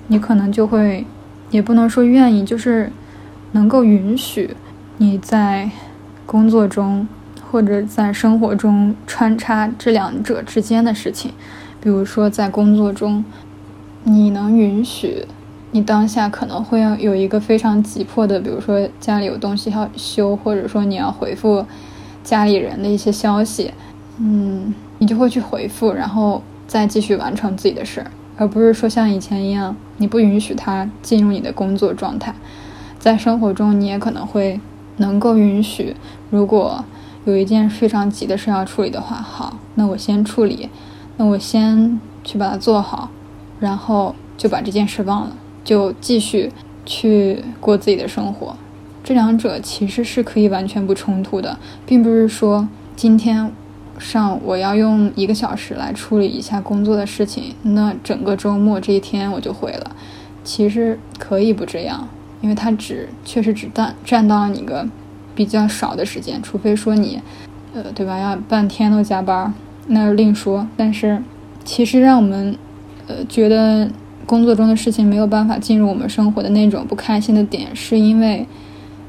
[0.08, 1.04] 你可能就会，
[1.50, 2.90] 也不能说愿意，就是
[3.52, 4.56] 能够允许
[4.98, 5.70] 你在
[6.26, 7.06] 工作中。
[7.50, 11.32] 或者在生活中穿插这两者之间的事情，
[11.80, 13.24] 比如说在工作中，
[14.04, 15.26] 你能允许
[15.72, 21.66] 你当下可能会要有一个非常急迫的，比如说家里有东西要修，或者说你要回复
[22.22, 23.72] 家里人的一些消息，
[24.18, 32.32] 嗯，你就会去回复，然后再继续完成自己的事儿，而不是说像以前一样，你不允许他进入你的工作状态。
[33.00, 34.60] 在生活中，你也可能会
[34.98, 35.96] 能够允许，
[36.30, 36.84] 如果。
[37.26, 40.70] 有一件非常急的事要处理的话，好，那我先处理，
[41.18, 43.10] 那我先去把它做好，
[43.60, 46.50] 然后就把这件事忘了，就继续
[46.86, 48.56] 去过自己的生活。
[49.04, 53.52] 这两者其实是可以完全不冲突的，并不是说今天
[53.98, 59.94] 上我要用一个小时来处理一下工作的事情，那整个周末这一天我就毁了。
[60.42, 62.08] 其实可以不这样，
[62.40, 64.88] 因为它只确实只占占到了你个。
[65.40, 67.18] 比较少的时间，除非说你，
[67.72, 68.18] 呃，对吧？
[68.18, 69.54] 要半天都加班，
[69.86, 70.68] 那另说。
[70.76, 71.22] 但是，
[71.64, 72.54] 其实让我们，
[73.06, 73.90] 呃，觉得
[74.26, 78.46] 工作中的事情没有办法进入我们生活的那种不开心的点，是因为，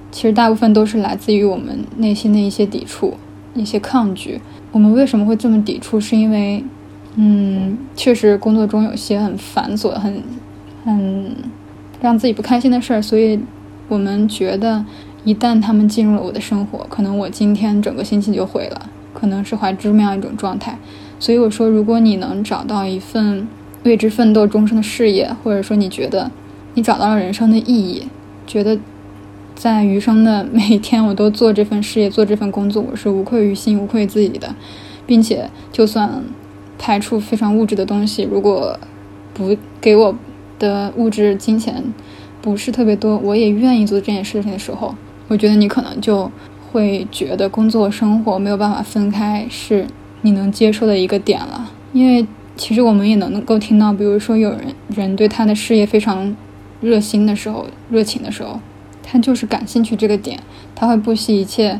[0.09, 3.15] 其实大部分都是来自于我们内心的一些抵触、
[3.53, 4.39] 一些抗拒。
[4.71, 5.99] 我们为什么会这么抵触？
[5.99, 6.63] 是因为，
[7.15, 10.23] 嗯，确实工作中有些很繁琐、很
[10.85, 11.35] 很
[11.99, 13.37] 让自己不开心的事儿，所以
[13.89, 14.85] 我们觉得。
[15.23, 20.77] 一旦他们进入了我的生活，可能我今天整个心情就毁了，可能是怀这么样一种状态。
[21.19, 23.47] 所以我说，如果你能找到一份
[23.83, 26.31] 为之奋斗终生的事业，或者说你觉得
[26.73, 28.07] 你找到了人生的意义，
[28.47, 28.79] 觉得
[29.53, 34.55] 在余生的每一天我都做这份事业、做这份工作，我是无愧于心、无愧于自己的，
[35.05, 36.23] 并且就算
[36.79, 38.79] 排除非常物质的东西，如果
[39.35, 40.15] 不给我
[40.57, 41.83] 的物质金钱
[42.41, 44.95] 不是特别多，我也愿意做这件事情的时候。
[45.31, 46.29] 我觉得你可能就
[46.73, 49.87] 会觉得工作生活没有办法分开，是
[50.23, 51.71] 你能接受的一个点了。
[51.93, 56.35] 因为其实我们也能够听到，比如说有人人对他的事业非常
[56.81, 58.59] 热心的时候、热情的时候，
[59.01, 60.37] 他就是感兴趣这个点，
[60.75, 61.79] 他会不惜一切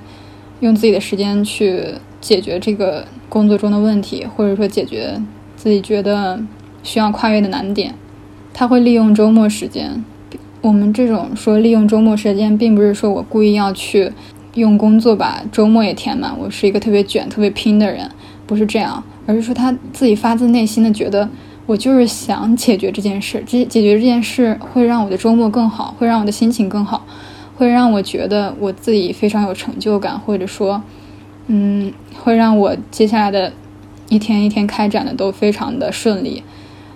[0.61, 1.83] 用自己的时间去
[2.21, 5.21] 解决这个工作中的问题，或者说解决
[5.57, 6.41] 自己觉得
[6.83, 7.93] 需要跨越的难点。
[8.53, 10.05] 他会利用周末时间。
[10.61, 14.11] 我们这种说利用周末时间，并不是说我故意要去
[14.53, 18.07] 用工作把周末也填满，我是一个特别卷、特别拼的人，
[18.45, 21.27] 不是这样，而是说他自己发自内心的觉得，
[21.65, 27.07] 我就是想解决这件事，这解决这件事会让我的周末更好，会让我的心情更好，
[27.55, 30.83] 会让我觉得我自己非常有成就感，或者说，
[31.47, 33.51] 嗯，会让我接下来的
[34.09, 36.43] 一天一天开展的都非常的顺利，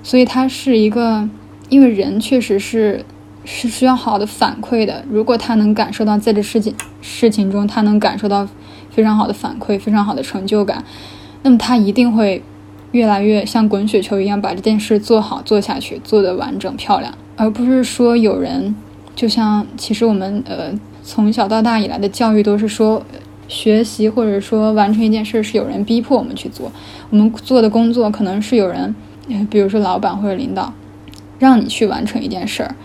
[0.04, 1.28] 所以他是一个，
[1.70, 3.04] 因为人确实是。
[3.46, 5.06] 是需要好的反馈的。
[5.10, 8.48] 如果他能感受到在这事情事情中，他能感受到
[8.90, 10.84] 非常好的反馈，非常好的成就感，
[11.44, 12.42] 那么他一定会
[12.92, 18.76] 越来越像滚雪球一样把这件事做好做下去，做得完整漂亮，而不是说有人
[19.16, 23.04] 就像其实我们呃从小到大以来的教育都是说
[23.48, 26.72] 学习或者说完成一件事是有人逼迫我们去做，
[27.10, 28.96] 我们做的工作可能是有人，
[29.50, 30.74] 比如说老板或者领导
[31.38, 32.76] 让你去完成一件事儿。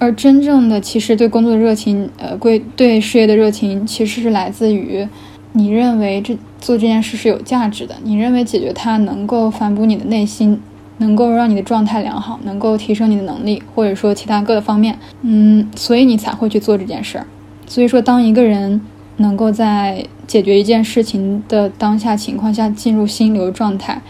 [0.00, 5.06] 而真正的，其实对工作的热情，呃，归对事业的热情，其实是来自于
[5.52, 10.58] 你认为这做这件事是有价值的，你认为解决它能够反哺你的内心，
[10.96, 17.26] 能够让你的状态良好，能够提升你的能力，或者说其他各个方面，嗯，所以你才会去做这件事儿。
[17.66, 18.80] 所以说，当一个人
[19.18, 24.00] 能够在解决一件事情的当下情况下进入心流状态，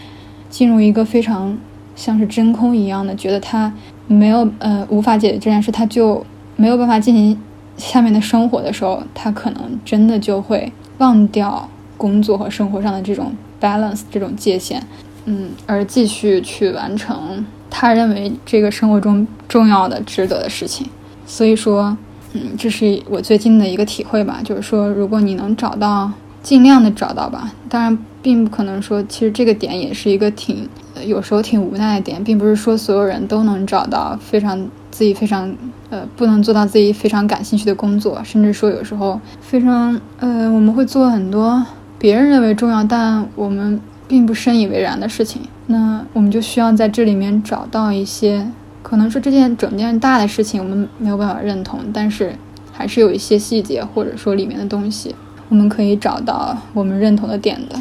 [0.49, 1.57] 进入一个非常
[1.97, 3.73] 像是真空一样的，觉得他。
[4.07, 7.39] 没有呃无法解决这件事，他就没有办法进行
[7.77, 14.81] 下面的生活的时候，他可能真的就会忘掉工作和生活上的这种 balance 这种界限，
[15.25, 20.87] 嗯，而继续去完成他认为这个生活中重要的、值得的事情。
[21.25, 21.95] 所以说，
[22.33, 26.11] 嗯，这是我最近的一个体会吧，就是说，如果你能找到，
[26.43, 27.53] 尽量的找到吧。
[27.69, 30.67] 当然，并不可能说，其实这个点也是一个挺。
[31.05, 34.57] 有时候挺无奈的点，并不是说所有人都能找到非常
[34.89, 35.55] 自己非常
[35.89, 41.65] 呃不能做到自己非常感兴趣的工作，甚至说有时候非常呃我们会做很多
[41.97, 48.49] 别人认为重要但我们并不深以为然的事情，那我们就需要在这里面找到一些
[48.81, 52.35] 可能说这件整件大的事情我们没有办法认同，但是
[52.71, 55.15] 还是有一些细节或者说里面的东西
[55.49, 57.75] 我们可以找到我们认同的点的，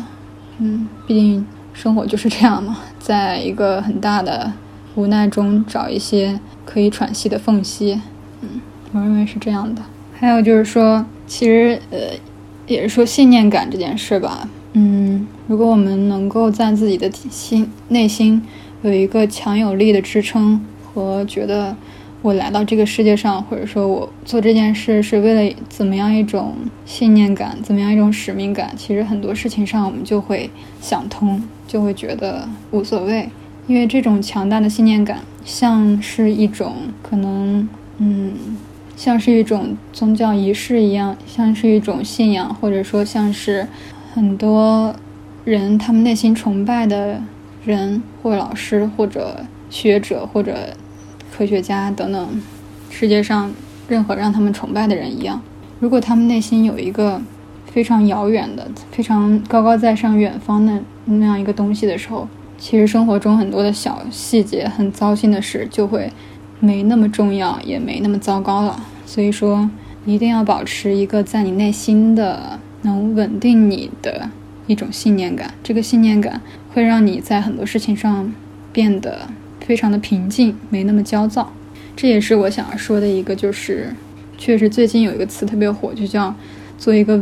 [0.59, 1.47] 嗯，毕竟。
[1.73, 4.53] 生活就是这样嘛，在一个很大的
[4.95, 8.01] 无奈中找一些可以喘息的缝隙，
[8.41, 8.61] 嗯，
[8.93, 9.83] 我认为是这样的。
[10.13, 11.99] 还有就是说，其实呃，
[12.67, 18.43] 也是说信念感这件事吧，嗯，如果我们能够在自己的心内心
[18.83, 21.75] 有一个强有力的支撑和觉得。
[22.23, 26.55] 我来到这个世界上，或者说我做这件事是为了怎么样一种
[26.85, 28.75] 信念感，怎么样一种使命感？
[28.77, 30.51] 其实很多事情上我们就会
[30.83, 33.27] 想通，就会觉得无所谓，
[33.67, 38.35] 因为这种强大的信念感，像是一种可能，嗯，
[38.97, 43.67] 像是一种宗教仪式一样，像是一种信仰，或者说像是
[44.13, 44.95] 很多
[45.47, 47.23] 人他们内心崇拜的
[47.65, 50.77] 人，或老师，或者学者，或者。
[51.41, 52.43] 科学家等等，
[52.91, 53.51] 世界上
[53.89, 55.41] 任何让他们崇拜的人一样，
[55.79, 57.19] 如果他们内心有一个
[57.65, 66.13] 非常遥远的、非常高高在上、远方的那样一个东西的时候，其实生活中很多的小细节、很糟心的事就会
[66.59, 68.79] 没那么重要，也没那么糟糕了。
[69.07, 69.71] 所以说，
[70.05, 74.29] 一定要保持一个在你内心的能稳定你的
[74.67, 76.43] 一种信念感，这个信念感
[76.75, 78.31] 会让你在很多事情上
[78.75, 79.31] 变得。
[79.61, 81.53] 非常的平静，没那么焦躁，
[81.95, 83.89] 这也是我想要说的一个，就是
[84.37, 86.35] 确实最近有一个词特别火，就叫
[86.79, 87.21] 做一个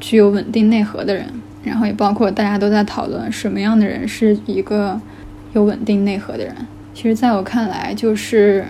[0.00, 1.26] 具有稳定内核的人。
[1.64, 5.00] 然后也包括大家都在讨论什么样的人是一个
[5.52, 6.52] 有稳定内核的人。
[6.92, 8.64] 其实，在我看来，就是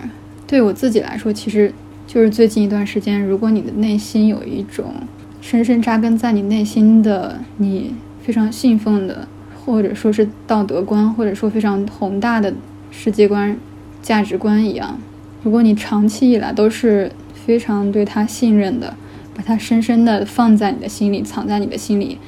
[0.45, 1.73] 对我自己来说，其实
[2.05, 4.93] 就是最近一段时间，如果你的内心有一种
[5.41, 9.27] 深深扎根在你内心的你非常信奉的，
[9.65, 12.53] 或者说是道德观，或者说非常宏大的。
[12.95, 13.57] 世界观、
[14.03, 14.97] 价值观一样，
[15.41, 18.95] 如果你长期以来都是非常对他信任的，
[19.35, 22.19] 把他深深的放在你的心里，藏在你的心里，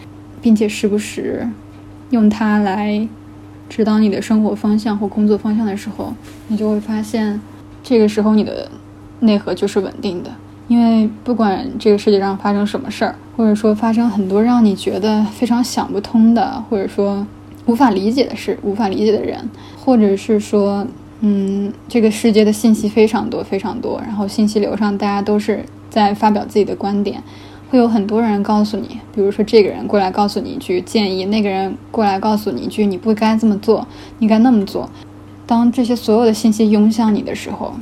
[0.41, 1.47] 并且时不时
[2.09, 3.07] 用它来
[3.69, 6.13] 指导你的生活方向或工作方向的时候，
[6.47, 7.39] 你就会发现，
[7.83, 8.69] 这个时候你的
[9.19, 10.31] 内核就是稳定的。
[10.67, 17.25] 因为不管这个世界上发生什么事儿，或者说发生很多让你觉得非常想不通的，或者说。
[17.65, 19.49] 无法理解的事，无法理解的人，
[19.83, 20.85] 或者是说
[21.21, 27.23] 嗯，这个世界的信息非常多非常多，然后信息流上大家都是在发表自己的观点，
[27.69, 33.87] 会有很多人告诉你，比如说这个人过来告诉你一句建议，那个人过来告诉你一句你不该这么做，
[34.19, 34.89] 你该那么做。
[35.47, 37.73] 当这些所有的信息涌向你的时候，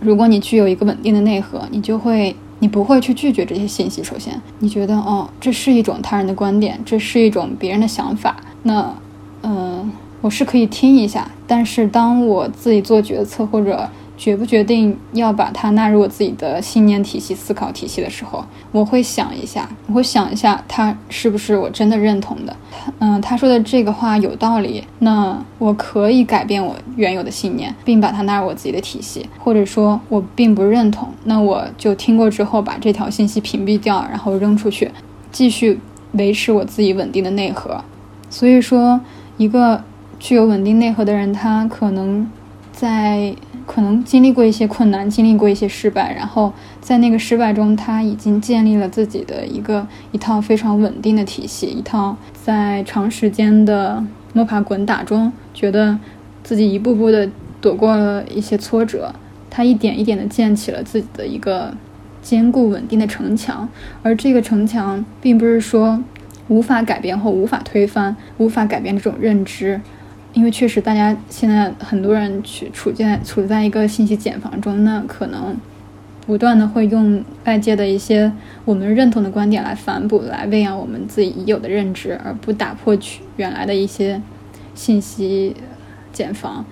[0.00, 4.02] 如果你具有一个稳定的内核，你就会，你不会去拒绝这些信息。
[4.02, 8.94] 首先，你觉得哦，这是一种他人的观点，这是一种别人的想法，那，
[9.42, 9.90] 嗯。
[10.22, 22.54] 我是可以听一下，但是当我自己做决策或者决不决定要把它纳入我自己的信念体系、思考体系的时候，我会想一下，我会想一下他是不是我真的认同的。
[22.98, 34.90] 嗯，他说的这个话有道理，那我可以改变我原有的信念，并把它纳入我自己的体系，或者说我并不认同，那我就听过之后把这条信息屏蔽掉，然后扔出去，
[35.32, 35.80] 继续
[36.12, 37.82] 维持我自己稳定的内核。
[38.28, 39.00] 所以说，
[39.40, 39.82] 一个。
[40.22, 42.30] 具有稳定内核的人，他可能
[42.72, 43.34] 在
[43.66, 55.98] 可能经历过一些困难，经历过一些失败，然后在那个失败中，他已经建立了自己的一个一套非常稳定的体系，一套在长时间的摸爬滚打中，觉得
[56.42, 57.26] 自己一步步的
[57.62, 59.14] 躲过了一些挫折，
[59.48, 61.74] 他一点一点的建起了自己的一个
[62.20, 63.66] 坚固稳定的城墙，
[64.02, 66.04] 而这个城墙并不是说
[66.50, 69.80] 无法改变或无法推翻、无法改变这种认知。
[70.32, 75.56] 因为确实，大家现在很多人去处在处在一个信息茧房中，那可能
[76.26, 78.30] 不断的会用外界的一些
[78.64, 84.20] 我们认同的观点来反哺、来喂养我们自己已有的认知，而不打破去原来的一些
[84.74, 85.56] 信息
[86.12, 86.64] 茧房。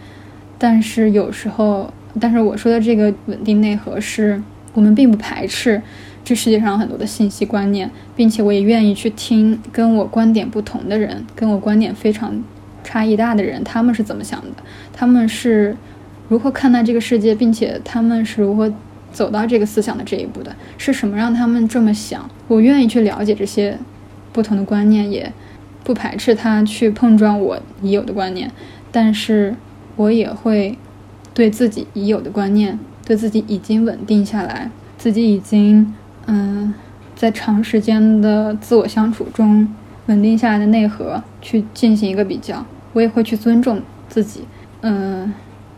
[0.56, 4.40] 但是有时候，但是我说的这个稳定内核，是
[4.72, 5.82] 我们并不排斥
[6.24, 12.42] 这世界上很多的信息观念，并且我也愿意去听跟我观点不同的人，跟我观点非常。
[12.84, 14.62] 差异大的人，他们是怎么想的？
[14.94, 15.76] 他们是
[16.28, 18.72] 如何看待这个世界，并且他们是如何
[19.12, 20.56] 走到这个思想的这一步的？
[20.78, 22.30] 是什么让他们这么想？
[22.46, 23.76] 我愿意去了解这些
[24.32, 25.30] 不同的观念，也
[25.84, 28.50] 不排斥他去碰撞我已有的观念，
[28.90, 29.54] 但是
[29.96, 30.78] 我也会
[31.34, 35.92] 对自己已有的观念，对自己已经稳定下来，自己已经
[36.28, 36.72] 嗯，
[37.16, 39.66] 在长时间的自我相处中
[40.06, 42.64] 稳定下来的内核去进行一个比较。
[42.92, 44.44] 我也会去尊重自己，
[44.80, 45.32] 嗯，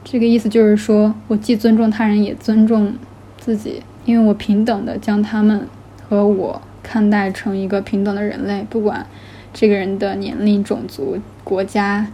[0.04, 2.94] 这个意思就是说我既尊重他人，也尊重
[3.38, 5.66] 自己，因为我平等的将他们
[6.08, 9.04] 和我看待成一个平等的人类，不管
[9.52, 12.06] 这个人的年龄、种族、国家、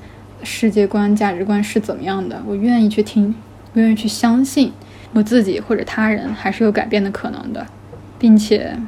[0.43, 3.35] 世界观、价值观是怎么样的，我愿意去听，
[3.75, 4.73] 我愿意去相信
[5.13, 7.65] 我自己或者他人还是有改变的可能的，
[8.19, 8.79] 并且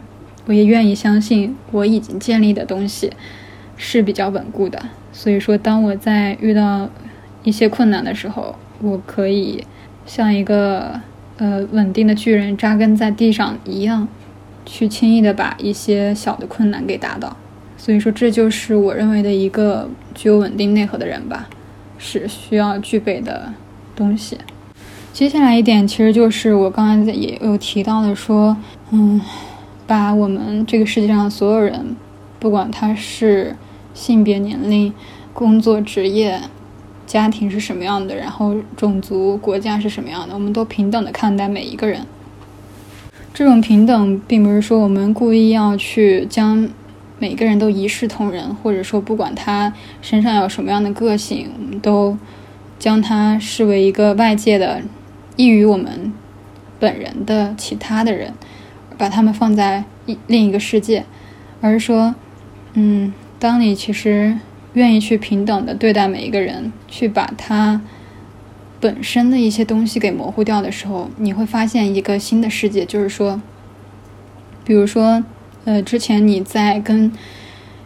[0.47, 3.13] 我也愿意相信我已经建立的东西
[3.77, 4.81] 是比较稳固的。
[5.13, 6.89] 所以说，当我在遇到
[7.43, 9.65] 一些困难的时候，我可以
[10.07, 11.01] 像一个
[11.37, 14.07] 呃稳定的巨人扎根在地上一样，
[14.65, 17.37] 去轻易的把一些小的困难给打倒。
[17.77, 21.49] 所以说，这就是我认为的一个具有稳定内核的人吧，
[21.97, 23.53] 是需要具备的
[23.95, 24.39] 东西。
[25.13, 28.57] 接下来一点，其实就是我刚才也有提到的，说，
[28.91, 29.21] 嗯，
[29.87, 31.97] 把我们这个世界上所有人，
[32.39, 33.57] 不管他是。
[33.95, 34.93] 性别、年龄、
[35.33, 36.41] 工作、职业、
[37.05, 38.15] 家庭是什么样的？
[38.15, 40.35] 然后种族、国家是什么样的？
[40.35, 42.03] 我们都平等的看待每一个人。
[43.35, 46.69] 这种平等，并不是说我们故意要去将
[47.19, 52.17] 每个人都一视同仁，或者说不管他身上有什么样的个性，我们都
[52.79, 54.81] 将他视为一个外界的
[55.39, 56.13] 异于我们
[56.79, 58.35] 本人的其他的人，
[58.99, 61.07] 把他们放在一另一个世界，
[61.63, 62.15] 而是说，
[62.75, 63.15] 嗯。
[63.41, 64.37] 当你其实
[64.73, 67.81] 愿意去平等的对待每一个人，去把他
[68.81, 72.85] 本身的一些东西给模糊掉的时候，你会发现一个新的世界。
[72.85, 73.41] 就是说，
[74.65, 75.23] 比如说，
[75.67, 77.13] 呃，之前你在跟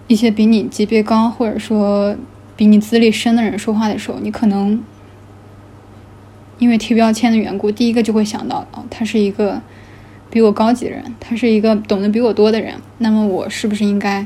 [0.07, 2.17] 一些比你级别高或者说
[2.57, 4.83] 比你资历深的人说话的时候，你可能
[6.63, 9.61] 因为贴标签的缘故，第一个就会想到，哦，他是一个
[10.31, 14.25] 比我高级的人，他是一个懂得比我多的人，那么我是不是应该？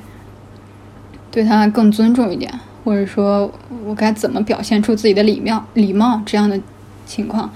[1.31, 2.53] 对他更尊重一点，
[2.85, 3.51] 或者说
[3.87, 6.61] 我该怎么表现出自己的礼貌、礼貌这样的
[7.07, 7.51] 情况。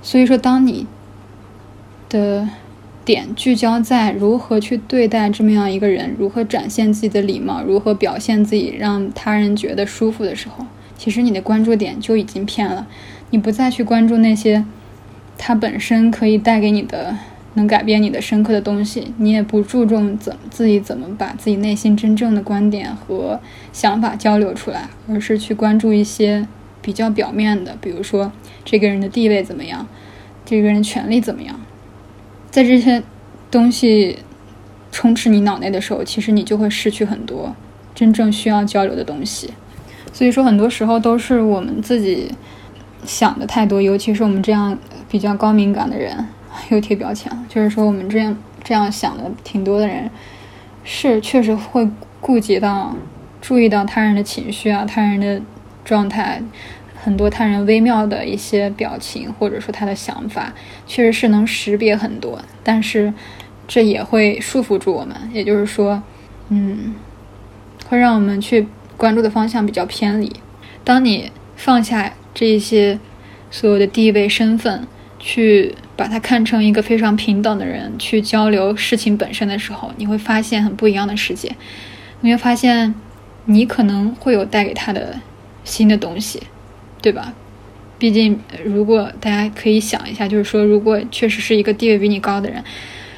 [0.00, 0.86] 所以说，当你
[2.08, 2.48] 的
[3.04, 10.64] 点聚焦在如何去对待这么样一个人，如何展现自己的礼貌，如何表现自己让他人觉得舒服的时候，
[10.96, 12.86] 其实你的关注点就已经偏了。
[13.30, 14.64] 你不再去关注那些
[15.36, 17.16] 它本身可以带给你的。
[17.54, 23.40] 能改变你的深刻的东西，你也不注重怎自己怎么把自己内心真正的观点和
[23.72, 26.46] 想法交流出来，而是去关注一些
[26.80, 28.30] 比较表面的，比如说
[28.64, 29.88] 这个人的地位怎么样，
[30.44, 31.60] 这个人权利怎么样，
[32.48, 33.02] 在这些
[33.50, 34.18] 东西
[34.92, 37.56] 充斥你脑内的时候，其实你就会失去很多
[37.92, 39.50] 真正需要交流的东西。
[40.12, 42.30] 所以说，很多时候都是我们自己
[43.04, 44.76] 想的太多，尤其是我们这样
[45.08, 46.26] 比较高敏感的人，
[46.70, 47.30] 又贴标签。
[47.48, 50.10] 就是说，我们这样这样想的挺多的人，
[50.84, 51.88] 是确实会
[52.20, 52.94] 顾及到、
[53.40, 55.40] 注意到他人的情绪啊，他人的
[55.84, 56.42] 状态，
[57.02, 60.52] 很多他人微妙的一些表情，或者说他的想法，
[60.86, 62.40] 确实是能识别很多。
[62.62, 63.12] 但是，
[63.66, 66.02] 这也会束缚住我们，也就是说，
[66.48, 66.94] 嗯，
[67.88, 68.66] 会让我们去。
[68.98, 70.28] 关注的方向比较偏离。
[70.82, 72.96] 当你放下这些
[73.50, 74.86] 所有的地位、身份，
[75.18, 81.52] 去把它看成一个非常平等的人，去交流事情本身的时候，你会发现很不一样的世界。
[82.20, 82.94] 你会发现，
[83.46, 85.18] 你可能会有带给他的
[85.64, 86.40] 新的东西，
[87.02, 87.34] 对吧？
[87.98, 92.62] 毕竟，如果大家可以想一下，就是说，如果确实是一个地位比你高的人，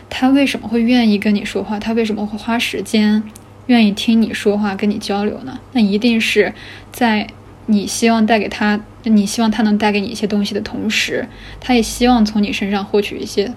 [0.08, 1.78] 他为什么会愿意跟你说话？
[1.78, 3.22] 他为什么会花时间？
[3.66, 5.60] 愿意听你说话，跟你交流呢？
[5.72, 6.54] 那一定是
[6.90, 7.28] 在
[7.70, 11.26] 你希望带给他，你希望他能带给你一些东西的同时，
[11.60, 13.52] 他也希望从你身上获取一些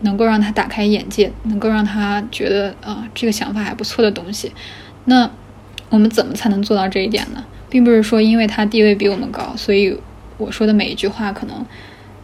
[0.00, 4.52] 能够让他打开眼界，能够让他觉得啊这个想法还不错的东西。
[5.04, 5.30] 那
[5.88, 7.44] 我们怎么才能做到这一点呢？
[7.70, 9.96] 并不是说因为他地位比我们高，所以
[10.36, 11.64] 我说的每一句话可能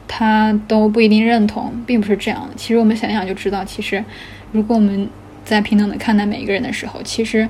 [0.06, 2.54] 他都不一定认同，并不是这样的。
[2.56, 4.04] 其实我们想想就知道，其实
[4.52, 5.08] 如果我们
[5.44, 7.48] 在平等的看待每一个人的时候，其实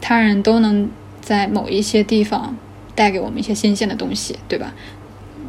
[0.00, 0.88] 他人都能
[1.20, 2.56] 在某一些地方
[2.96, 4.74] 带给我们一些新鲜的东西，对吧？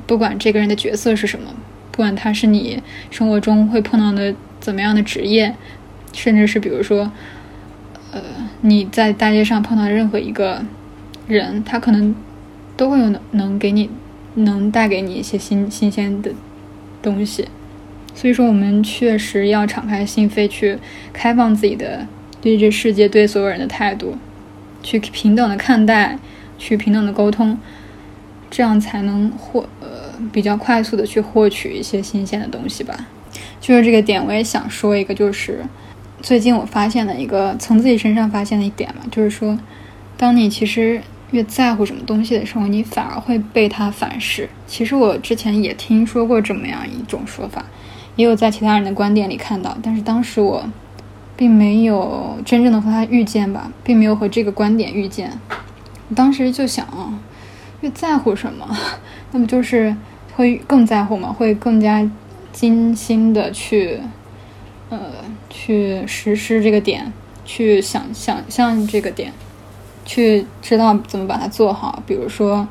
[0.05, 1.51] 不管这个人的角色是什么，
[1.91, 5.55] 不管他是你生活中会碰到的怎么样的职业，
[6.13, 7.11] 甚至是比如说，
[8.11, 8.21] 呃，
[8.61, 10.63] 你在大街上碰到任何一个
[11.27, 12.15] 人，他可能
[12.75, 13.89] 都会有能能给你
[14.35, 16.31] 能带给你一些新新鲜的
[17.01, 17.47] 东西。
[18.13, 20.79] 所以说，我们确实要敞开心扉，去
[21.13, 22.07] 开放自己的
[22.41, 24.17] 对这世界、对所有人的态度，
[24.81, 26.17] 去平等的看待，
[26.57, 27.57] 去平等的沟通，
[28.49, 29.87] 这样才能获呃
[30.31, 33.07] 比较快速的去获取一些新鲜的东西吧。
[33.59, 35.63] 就是这个点，我也想说一个，就是
[36.21, 39.57] 最近我发现的一个从自己身上发现的一点嘛，就是说，
[40.15, 41.01] 当你其实
[41.31, 44.47] 越在乎什么东西的时候，你反而会被它反噬。
[44.65, 47.65] 其实我之前也听说过这么样一种说法。
[48.15, 50.67] 也有在其他人的观点里看到，但是当时我
[51.35, 55.31] 并没有真正的和他遇见吧，并没有和这个观点遇见。
[56.15, 56.87] 当时就想，
[57.81, 58.67] 越在乎什么，
[59.31, 59.95] 那么就是
[60.35, 62.09] 会更在乎嘛，会更加
[62.51, 63.99] 精心的去，
[64.89, 64.99] 呃，
[65.49, 67.11] 去实施这个点，
[67.45, 69.31] 去想想象这个点，
[70.05, 72.01] 去知道怎么把它做好。
[72.05, 72.67] 比如说，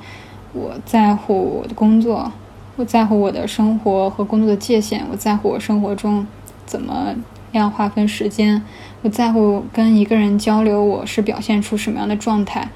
[0.53, 2.33] 我在乎我的工作。
[2.79, 6.27] 我在乎我的生活和工作的界限，我在乎我生活中
[6.67, 7.15] 怎么
[7.53, 8.63] 样划分时间，
[9.01, 12.69] 我在乎跟一个人交流我是表现出什么样的状态。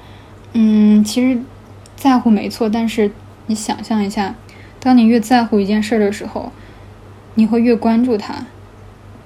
[0.53, 1.39] 嗯，其实
[1.95, 3.11] 在乎没错，但是
[3.47, 4.35] 你想象一下，
[4.79, 6.51] 当你越在乎一件事的时候，
[7.35, 8.45] 你会越关注它。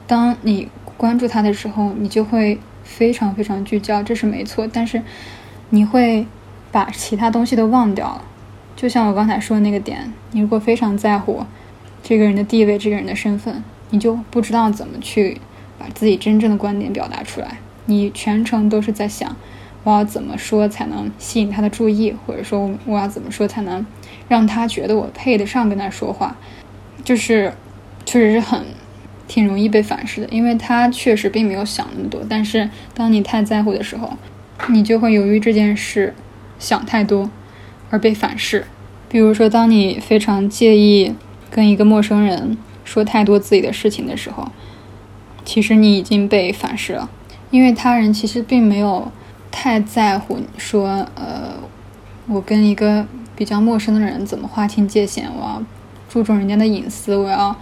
[0.07, 4.67] 当你关注它的时候，你就会非常非常聚焦，这是没错。
[4.71, 5.01] 但是
[5.71, 6.28] 你会
[6.71, 8.23] 把其他东西都忘掉了。
[8.76, 11.43] 就像我刚才说的那个点，你如果非常在乎
[12.03, 15.41] 这个人的地位、这个人的身份，你就不知道怎么去
[15.80, 17.57] 把自己真正的观点表达出来。
[17.86, 19.36] 你全程都是在想，
[19.86, 23.86] 我要怎么说才能吸引他的注意，或者说我要怎么说才能
[24.27, 26.36] 让他觉得我配得上跟他说话，
[27.05, 27.53] 就是
[28.05, 28.65] 确实是很
[29.29, 32.21] 挺容易被反噬的，因为他确实并没有想那么多。
[32.27, 34.11] 但是当你太在乎的时候，
[34.67, 36.13] 你就会由于这件事
[36.59, 37.29] 想太多。
[37.91, 38.65] 而被反噬，
[39.07, 41.13] 比如说，当你非常介意
[41.51, 44.51] 跟一个陌生人说太多自己的事情的时候，
[45.45, 47.07] 其实你已经被反噬了，
[47.51, 49.11] 因为他人其实并没有
[49.58, 51.53] 太在乎说，呃，
[52.28, 55.64] 我跟一个比较陌生的人怎么划清界限，我要
[56.10, 57.56] 注重人家的隐私，我要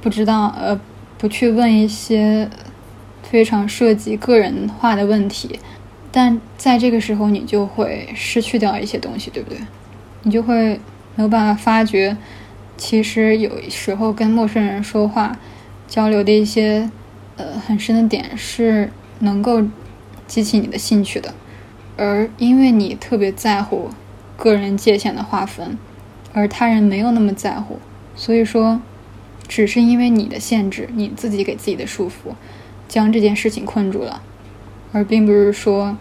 [0.00, 0.80] 不知道，呃，
[1.18, 2.48] 不去问一些
[3.24, 5.58] 非常涉及个人化的问题。
[6.12, 9.58] 但在这个时候，你就会失去掉一些东西，对不对？
[10.22, 10.80] 你就会
[11.16, 12.16] 没有办法发觉，
[12.76, 15.36] 其实有时候跟陌生人说话、
[15.88, 16.88] 交流的一些
[17.36, 19.60] 呃很深的点是能够
[20.26, 21.34] 激起你的兴趣的。
[21.96, 23.90] 而因为你特别在乎
[24.36, 25.76] 个人界限的划分，
[26.32, 27.78] 而他人没有那么在乎，
[28.16, 28.80] 所以说，
[29.46, 32.34] 只是因为你的限制，你自己给自己的束缚，
[32.88, 34.22] 将这件事情困住了。
[34.92, 35.96] 而并不是说，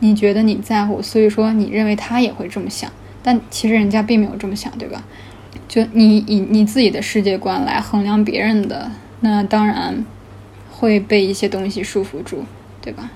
[0.00, 2.90] 你觉得你在乎，所以说你认为他也会这么想，
[3.22, 5.02] 但其实人家并没有这么想，对吧？
[5.66, 8.90] 就你以你自己的世界观来衡量别人的，
[9.20, 10.04] 那当然
[10.70, 12.44] 会被一些东西束缚住，
[12.80, 13.10] 对吧？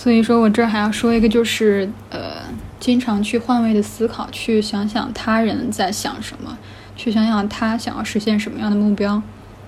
[0.00, 2.36] 所以说我这儿还要说一个，就是呃，
[2.78, 6.56] 经常去换位的思考，去想想他人在想什么，
[6.94, 9.20] 去想想他想要实现什么样的目标。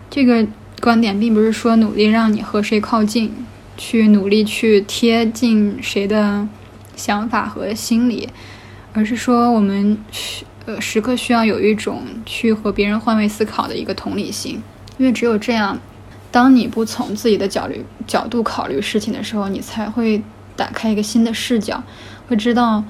[0.09, 0.47] 这个
[0.81, 3.35] 观点并不是说努力让你和谁靠近，
[3.77, 6.47] 去努力去贴近谁的
[6.95, 8.29] 想法和心理，
[8.93, 9.99] 而是说我们
[10.65, 14.63] 呃时刻需要有一种去和别人换位思考的一个同理心，
[14.97, 15.77] 因为只有这样。
[16.33, 20.23] 当你不从自己的角虑角度考虑事情的时候，你才会
[20.57, 21.83] 打开一个新的视角，
[22.29, 22.85] 会知道，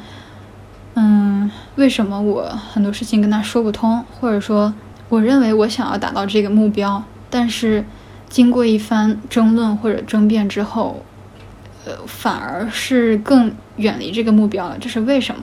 [0.95, 4.75] 嗯，为什么我很多事情跟他说不通，或者说，
[5.09, 7.85] 我认为我想要达到这个目标，但是
[8.29, 11.03] 经过一番争论或者争辩之后，
[11.87, 15.43] 呃，反而是更远离这个目标了，这是为什么？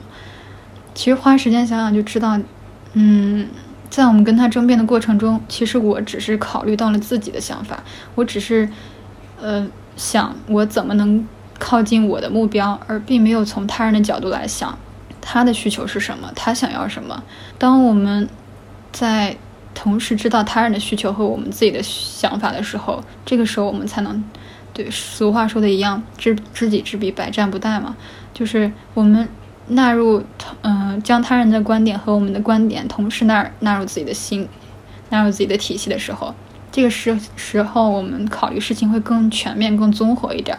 [0.94, 2.38] 其实花时间想想就知道，
[2.92, 3.48] 嗯。
[3.90, 7.82] 在我们跟他争辩的过程中，其实我只是考虑到了自己的想法，
[8.14, 8.68] 我只是，
[9.40, 9.66] 呃，
[9.96, 11.26] 想我怎么能
[11.58, 14.78] 靠近我的目标，而并没有从他人的角度来想
[15.20, 17.22] 他的需求是什么，他想要什么。
[17.58, 18.28] 当我们
[18.92, 19.36] 在
[19.74, 24.22] 同时知道他人的需求和我们自己的想法的时候，这个时候我们才能
[24.74, 27.96] 对俗话说的一样，知知己知彼，百战不殆嘛，
[28.34, 29.28] 就是我们。
[29.68, 30.22] 纳入，
[30.62, 34.48] 嗯，将他人的观点和我们的观点同时纳纳入自己的心，
[35.10, 36.34] 纳入自己的体系的时候，
[36.72, 40.58] 这个时时候我们考虑事情会更全面、更综合一点。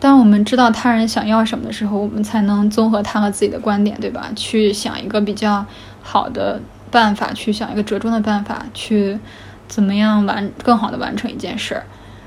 [0.00, 4.30] 当我们知道他人想要什么的时候，我们才能综合他和自己的观点，对吧？
[4.36, 5.66] 去想一个比较
[6.02, 9.18] 好的办法，去想一个折中的办法，去
[9.66, 11.84] 怎么样完更好的完成一件事儿，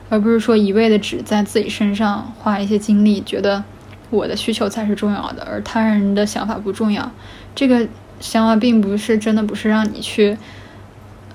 [0.09, 3.63] 而不是说一味的只在自己身上花一些精力，觉得。
[4.11, 7.09] 我的需求才是重要的，而他人的想法不重要。
[7.55, 7.87] 这个
[8.19, 10.37] 想法并不是真的，不是让你去，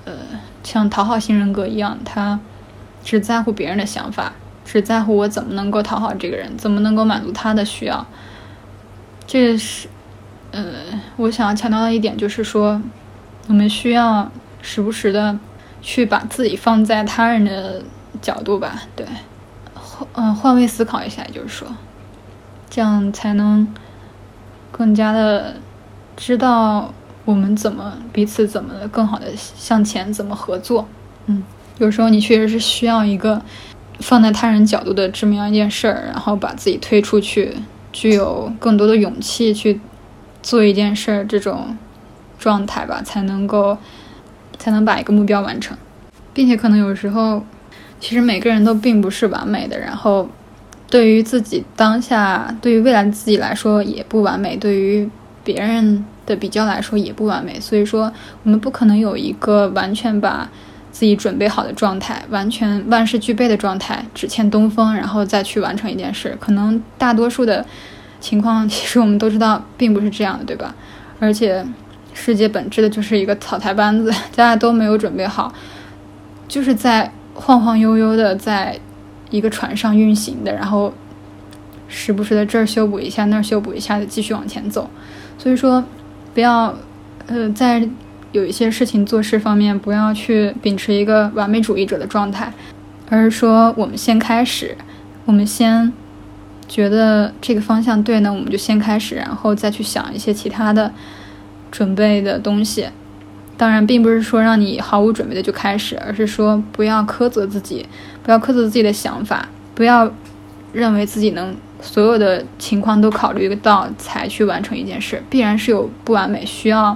[0.05, 0.13] 呃，
[0.63, 2.39] 像讨好型人格一样，他
[3.03, 8.05] 只在乎别人的想法，只在乎我怎么能够讨好这个人，怎么能够满足他的需要。
[9.25, 9.87] 这是，
[10.51, 10.63] 呃，
[11.17, 12.81] 我想要强调的一点就是说，
[13.47, 15.37] 我们需要时不时的
[15.81, 17.81] 去把自己放在他人的
[18.21, 19.05] 角度吧，对，
[19.73, 21.67] 换嗯换位思考一下，就是说。
[22.69, 23.67] 这样才能
[24.71, 25.55] 更加的
[26.15, 26.93] 知道
[27.25, 30.87] 我们怎么彼此怎么更好的向前，怎么合作。
[31.25, 31.43] 嗯，
[31.77, 33.41] 有时候你确实是需要一个
[33.99, 37.55] 放在他人角度的这么样一件事儿，然后把自己推出去，
[37.91, 39.79] 具有更多的勇气去
[40.43, 41.77] 做一件事儿，这种
[42.37, 43.77] 状态吧，才能够
[44.57, 45.77] 才能把一个目标完成，
[46.33, 47.43] 并且可能有时候，
[47.99, 50.29] 其实每个人都并不是完美的，然后。
[50.89, 55.09] 对于自己当下，对于未来的自己来说也不完美；对于
[55.43, 57.59] 别人的比较来说也不完美。
[57.59, 58.11] 所以说，
[58.43, 60.49] 我们不可能有一个完全把
[60.89, 66.37] 自己准备好的状态，完全万事俱备的状态，只欠东风，然后再去完成一件事。
[66.39, 67.65] 可能大多数的
[68.21, 70.73] 情况，其实我们都知道并不是这样的，对吧？
[71.19, 71.65] 而且，
[72.13, 75.53] 世界本质的就是一个草台班子，大家都没有准备好，
[76.47, 78.79] 就是在 晃晃悠悠的在。
[79.29, 80.93] 一个船上运行的，然后
[81.87, 84.89] 时不时的这儿修补一下，那儿修补一下的继续往前走。
[85.37, 85.83] 所以说，
[86.33, 86.73] 不要
[87.27, 87.87] 呃在
[88.31, 92.51] 有一些事情做事方面不要去秉持一个完美主义者的状态，
[93.09, 94.75] 而是说我们先开始，
[95.25, 95.91] 我们先
[96.67, 100.93] 觉得这个方向对呢，我们就先开始，然后再去想一些其他的
[101.71, 102.87] 准备的东西。
[103.57, 107.83] 当然，并不是说让你毫无准备的就开始，而是说不要苛责自己，
[108.21, 110.11] 不要苛责自己的想法，不要
[110.73, 116.95] 认为自己能所有的情况都考虑到才去完成一件事，必然是有不完美需要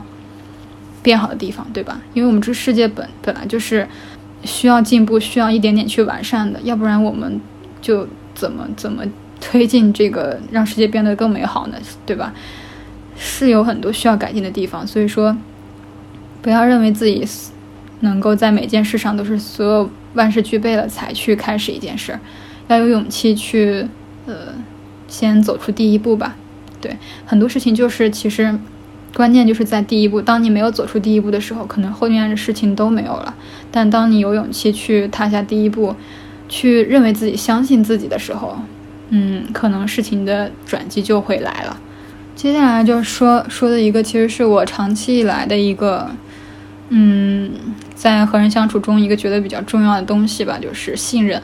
[1.01, 1.99] 变好的地方，对吧？
[2.13, 3.87] 因为我们这世界本本来就是
[4.43, 7.41] 需要进步，需要一点点去完善的，要不然我们
[7.81, 9.03] 就怎么怎么
[9.39, 11.77] 推进这个让世界变得更美好呢？
[12.05, 12.31] 对吧？
[13.17, 15.35] 是有很多需要改进的地方，所以说。
[16.41, 17.27] 不要认为自己
[17.99, 22.19] 能够在每件事上都是所有万事俱备了才去开始一件事儿，
[22.67, 23.87] 要有勇气去，
[24.25, 24.33] 呃，
[25.07, 26.35] 先走出第一步吧。
[26.81, 28.57] 对，很多事情就是其实
[29.13, 30.19] 关键就是在第一步。
[30.19, 33.35] 当你没有走出第一步的时候，可能后面的事情都没有了。
[33.69, 35.95] 但当你有勇气去踏下第一步，
[36.49, 38.57] 去认为自己相信自己的时候，
[39.09, 41.79] 嗯，可能事情的转机就会来了。
[42.35, 46.09] 接下来就说说的一个，其实是我长期以来的一个。
[46.93, 47.49] 嗯，
[47.95, 51.41] 在和人相处中，一个觉得比较重要的东西吧，就是信任。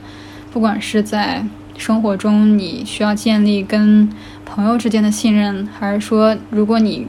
[0.52, 1.42] 不管是在
[1.78, 4.10] 生活中，你需要建立跟
[4.46, 7.08] 朋友之间的信任，还是说，如果你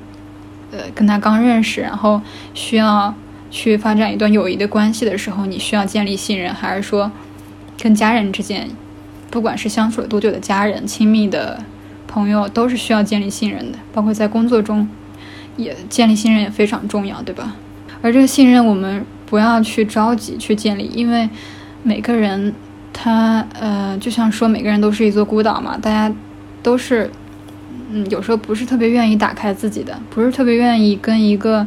[0.70, 2.22] 呃跟他刚认识，然后
[2.54, 3.12] 需要
[3.50, 7.10] 去发展一段友谊的关系的时候，你需要建立信任，还是说
[7.76, 8.70] 跟家人之间，
[9.30, 11.64] 不管是相处了多久的家人、亲密的
[12.06, 14.88] 朋友，都是需要建立信任的，包括在工作中
[15.56, 17.56] 也建立信任也非常重要，对吧？
[18.00, 21.28] 而这个信任，我们不要去着急去建立，因为
[21.82, 22.54] 每个人
[22.92, 26.14] 他呃，就像说每个人都是一座孤岛嘛，大家
[26.62, 27.10] 都是。
[27.90, 31.66] 嗯，有时候不是特别愿意打开自己的，不是特别愿意跟一个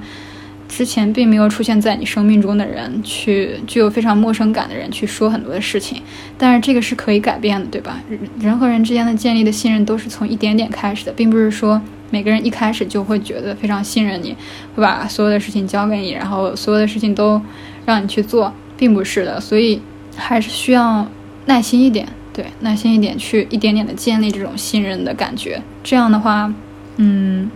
[0.69, 5.99] 之前并没有出现在你生命中的人去具有非常陌生感的人去说很多的事情。
[6.37, 7.99] 但是这个是可以改变的，对吧？
[8.39, 14.35] 人和人之间的建立的信任都是从一点点开始的，并不是说每个人一开始就会觉得非常信任你，
[14.75, 17.41] 会把所有的事情交给你，然后所有的事情都
[17.85, 19.39] 让你去做，并不是的。
[19.41, 19.81] 所以
[20.15, 21.07] 还是需要
[21.47, 22.07] 耐心一点。
[22.33, 25.61] 对，耐心一点，去一点点的建立这种信任的感觉。
[25.83, 26.53] 这样的话，
[26.95, 27.51] 嗯，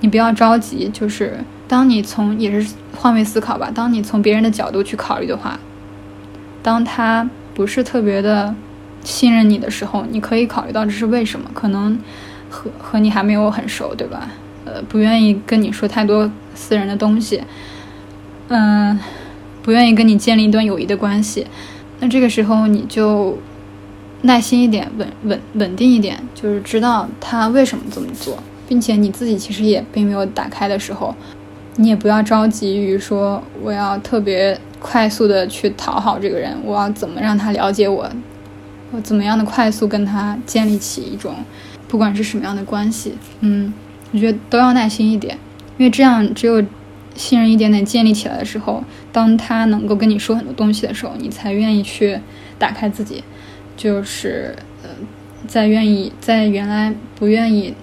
[0.00, 0.88] 你不要着急。
[0.92, 1.38] 就是
[1.68, 5.58] 当你从也是换位思考吧，当你从别人的角度去考虑的话，
[6.60, 8.52] 当他不是特别的
[9.04, 11.48] 信任你的时候，你可以考虑到这是为什么？
[11.54, 11.96] 可能
[12.50, 14.30] 和和你还没有很熟，对吧？
[14.64, 17.42] 呃，不愿意跟你说太多私人的东西，
[18.48, 18.98] 嗯，
[19.62, 21.46] 不愿意跟你建立一段友谊的关系。
[22.00, 23.38] 那这个时候你就。
[24.22, 28.36] 耐心一点，稳稳稳定一点，就是知道他为什么这么做，
[28.66, 31.14] 并且你自己其实也并没有打开的时候，
[31.76, 38.10] 你也不要着急于说我要特别快速的去讨好这个人，我要怎么让他了解我，
[38.90, 41.34] 我怎么样的快速跟他建立起一种
[41.88, 43.72] 不管是什么样的关系，嗯，
[44.12, 45.38] 我觉得都要耐心一点，
[45.78, 46.64] 因为这样只有
[47.14, 52.18] 信任一点点建立起来的时候，当他能够跟你说很多东西的时候，你才愿意去
[52.58, 53.22] 打开自己。
[53.76, 54.88] 就是呃，
[55.46, 57.74] 在愿意在原来不愿意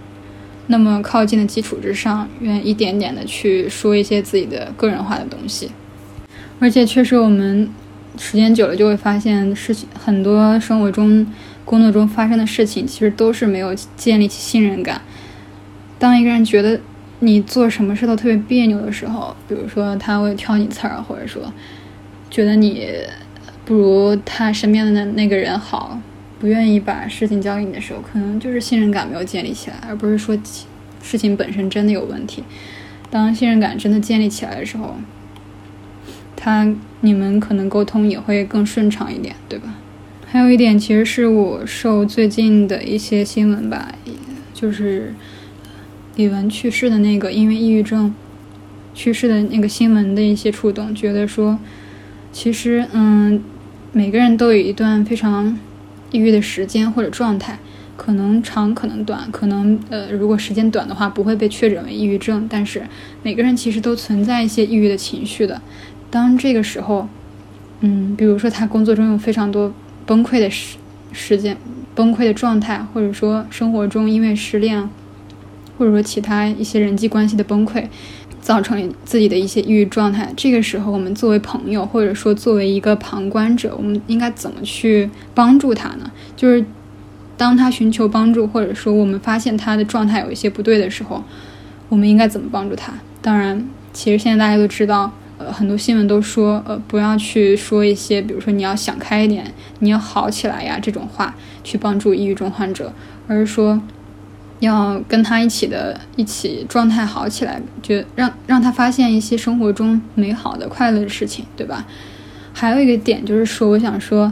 [0.65, 5.69] 那么靠近的基础之上，愿一点点的去说一些自己的个人化的东西。
[6.59, 7.69] 而且确实，我们
[8.17, 11.25] 时间久了就会发现，事情很多生活中、
[11.65, 15.01] 工作中发生的事情，其实都是没有建立起信任感。
[15.99, 16.79] 当一个人觉得
[17.19, 21.53] 你做什么事都特别别扭的时候，比如说他会挑你刺儿，或者说
[22.29, 22.87] 觉得你。
[23.65, 25.97] 不如他身边的那那个人好，
[26.37, 30.37] 不愿意把事情交给你的时候，可能就是信任感没有建立起来，而不是说
[31.01, 32.43] 事情本身真的有问题。
[33.09, 34.97] 当信任感真的建立起来的时候，
[36.43, 36.67] 他
[36.99, 39.75] 你们可能沟通也会更顺畅一点，对吧？
[40.25, 43.95] 还有一点，其实是我受最近的一些新闻吧，
[44.53, 45.13] 就是
[46.17, 48.13] 李玟去世的那个因为抑郁症
[48.93, 51.57] 去世的那个新闻的一些触动，觉得说，
[52.33, 53.41] 其实嗯。
[53.95, 55.55] 每个人都有一段非常
[56.09, 57.59] 抑郁的时间或者状态，
[57.95, 62.81] 可能长可能短，可能呃，如果时间短的话不会被确诊为抑郁症，但是
[63.21, 65.61] 每个人其实都存在一些抑郁的情绪的。
[66.13, 67.07] 当这个时候，
[67.79, 69.73] 嗯，比如说他工作中有非常多
[70.05, 70.77] 崩溃的时
[71.11, 71.57] 时间、
[71.95, 74.87] 崩溃的状态，或者说生活中因为失恋，
[75.79, 77.85] 或者说其他一些人际关系的崩溃。
[78.39, 86.11] 造成自己的一些抑郁状态，这个时候我们作为朋友，或者说作为一个旁观者，我们应该怎么去帮助他呢？
[86.35, 86.65] 就是
[87.37, 91.23] 当他寻求帮助，或者说我们发现他的状态有一些不对的时候，
[91.87, 92.91] 我们应该怎么帮助他？
[93.21, 95.09] 当然，其实现在大家都知道，
[95.51, 102.93] 很多新闻都说，呃，不要去说一些，比如说你要想开一点，你要好起来呀这种话，去帮助抑郁症患者，
[103.27, 103.81] 而是说。
[104.59, 111.85] 要跟他一起的，一起状态好起来，就让让他发现一些生活中美好的、快乐的事情，对吧？
[112.53, 114.31] 还有一个点就是说，我想说，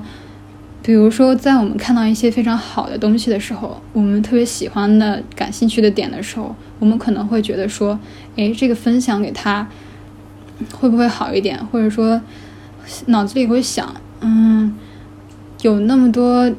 [0.82, 8.00] 比如说在我们看到一些非常好的东西的时候，我们特别喜欢的、感兴趣的点的时候，我们可能会觉得说，
[8.38, 9.68] 诶，这个分享给他
[10.74, 11.58] 会不会好一点？
[11.68, 12.22] 或者说，
[13.08, 14.76] 脑子里会想，嗯，
[15.62, 16.52] 有那么多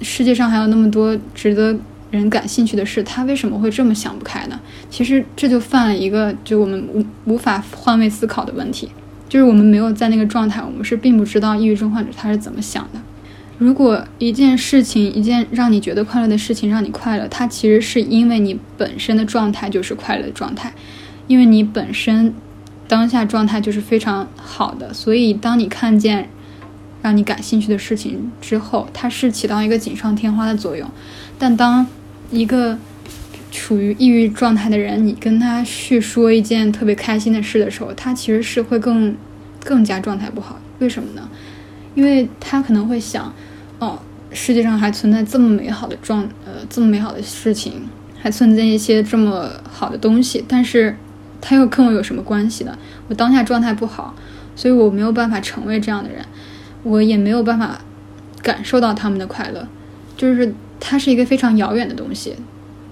[0.00, 1.76] 世界上还有那么多值得。
[2.10, 4.60] 人感兴趣的事，他为什么会这么想不开呢？
[4.88, 8.88] 其实这就犯了一个就我们无无法换位思考的问题，
[9.28, 13.00] 就是我们没有在那个状态，我们是并不知道抑郁症患者他是怎么想的。
[13.58, 20.72] 如果一件事情，一件让你觉得快乐的事情让你快乐，它其实是因为你本身的状态就是快乐的状态，
[21.26, 22.32] 因为你本身
[22.86, 26.28] 当下状态就是非常好的，所以当你看见
[27.02, 30.88] 让你感兴趣的事情之后，它是起到一个锦上添花的作用，
[31.38, 31.86] 但当
[32.30, 32.78] 一个
[33.50, 39.16] 处于抑郁状态的人，你跟他去说一件特别开心的事的时候，他其实是会更
[39.62, 40.58] 更加状态不好。
[40.80, 41.28] 为什么呢？
[41.94, 43.32] 因为他可能会想，
[43.78, 43.98] 哦，
[44.32, 47.88] 世界上还存在这么美好的状，呃，这么美好的事情，
[48.20, 50.96] 还存在一些这么好的东西，但是
[51.46, 52.76] 他又跟我有什么关系呢？
[53.08, 54.14] 我当下状态不好，
[54.56, 56.24] 所以我没有办法成为这样的人，
[56.82, 57.78] 我也没有办法
[58.42, 59.68] 感受到他们的快乐，
[60.16, 62.34] 就是它是一个非常遥远的东西。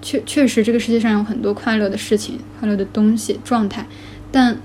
[0.03, 3.87] 确确实，这个世界上有很多快乐的事情、快乐的东西、状态，
[4.31, 4.55] 但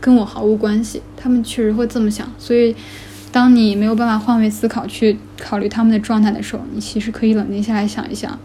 [0.00, 1.02] 跟我毫无关系。
[1.16, 2.74] 他们确实会这么想，所以
[3.30, 8.38] 当你没有办法换位思考去考虑他们的状态的时候，你其实可以冷静下来想一想，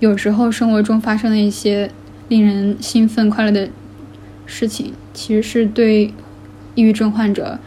[0.00, 1.90] 有时候生活中发生的一些
[2.28, 3.68] 令人兴奋、快乐的
[4.46, 6.12] 事情，其实是对
[6.74, 7.58] 抑郁症患者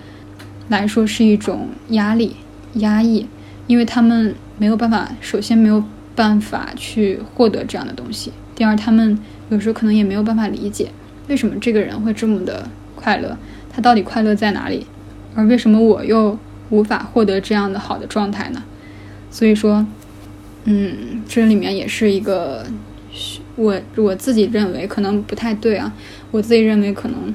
[0.69, 2.35] 来说是一种压力、
[2.73, 3.27] 压抑，
[3.67, 5.83] 因为他们没有办法，首先没有。
[6.17, 8.31] 办法去获得这样的东西。
[8.55, 9.19] 第二，他们
[9.49, 10.89] 有时候可能也没有办法理解
[11.27, 13.37] 为什么这个人会这么的快乐，
[13.69, 14.87] 他到底快乐在哪里？
[15.35, 16.35] 而为什么我又
[16.71, 18.63] 无法获得这样的好的状态呢？
[19.29, 19.85] 所以说，
[20.63, 22.65] 嗯，这里面也是一个
[23.55, 25.93] 我我自己认为可能不太对啊。
[26.31, 27.33] 我自己认为可能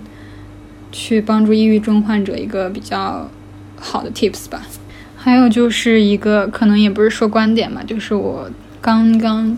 [0.90, 3.30] 去帮助抑郁症患者一个比较
[3.78, 4.62] 好的 tips 吧。
[5.16, 8.50] 还有就是一个可能也不是说观点嘛，就是我。
[8.84, 9.56] 刚刚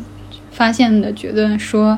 [0.50, 1.96] 发现的，觉得说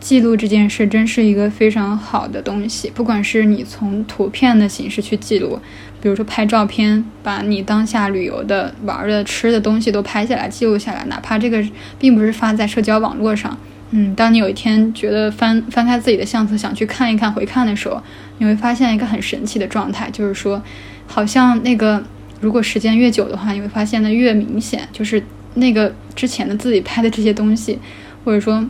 [0.00, 2.90] 记录这件事真是一个非常好的东西。
[2.92, 5.60] 不管是你从图片的形式去记录，
[6.02, 11.64] 比如说拍照片，把你当下旅游的、玩的、吃的东西都拍下来、记录下来，哪怕这个
[11.96, 13.56] 并不是发在社交网络上，
[13.90, 18.02] 嗯，当你有一天觉得翻翻开自己的相册，想去看一看、回看的时候，
[18.38, 20.62] 你会发现一个很神奇的状态，就是说，
[21.06, 22.02] 好像那个
[22.40, 25.22] 如果时间越久的话，你会发现的越明显，就是
[25.54, 25.94] 那个。
[26.16, 27.78] 之前的自己拍的这些东西，
[28.24, 28.66] 或者说，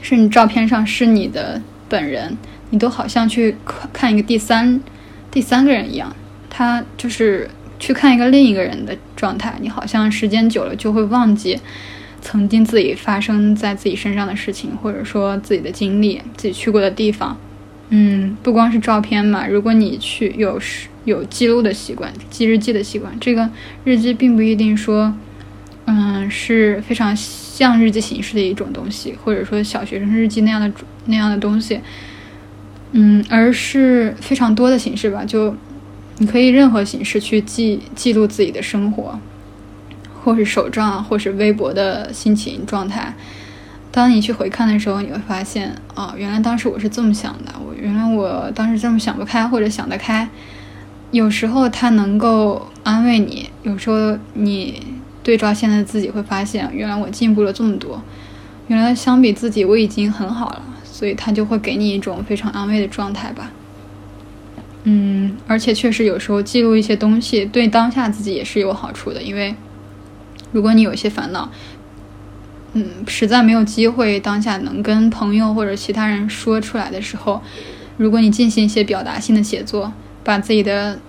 [0.00, 2.36] 是你照片上是你的本人，
[2.70, 3.54] 你都好像去
[3.92, 4.80] 看一个第三、
[5.30, 6.12] 第三个人一样。
[6.50, 7.48] 他就是
[7.78, 11.56] 去看一个另一个人的状态，你好像时间久了就会忘记
[12.22, 17.36] 曾经自己发生在自己身上的事情，或者说自己的经历、自己去过的地方。
[17.90, 20.58] 嗯，不光是照片嘛，如果你去有
[21.04, 23.50] 有记录的习惯、记日记的习惯，这个
[23.84, 25.14] 日记并不一定说。
[25.84, 30.72] 嗯，是非常像日记形式的一种东西，或者说小学生日记那样的
[31.06, 31.80] 那样的东西。
[32.92, 35.54] 嗯，而是非常多的形式吧，就
[36.18, 39.18] 你可以任何形式去记记录自己的生活，
[40.22, 43.14] 或是手账，或是微博的心情状态。
[43.90, 50.28] 当你去回看的时候，你会发现，哦，原来当时我是这么想的，我原来我当时这么想不开，或者想得开。
[51.10, 54.82] 有时候它能够安慰你，有时候你。
[55.24, 58.02] 对照现在的自己，会发现原来我进步了这么多，
[58.66, 63.52] 原来相比自己我已经很好了，所以他就会给你一种非常安慰的状态吧。
[64.82, 69.54] 嗯，而且确实有时候记录一些东西，对当下自己也是有好处的，因为
[70.52, 71.50] 如果你有一些烦恼，
[72.74, 77.42] 嗯，实在没有机会当下能跟朋友或者其他人说出来的时候，
[77.96, 79.92] 如果你进行一些表达性的写作，
[80.22, 81.00] 把自己的。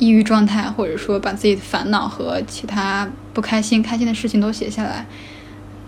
[0.00, 5.04] 抑郁状态，或者说把自己的烦恼和其他不开心、开心的事情都写下来，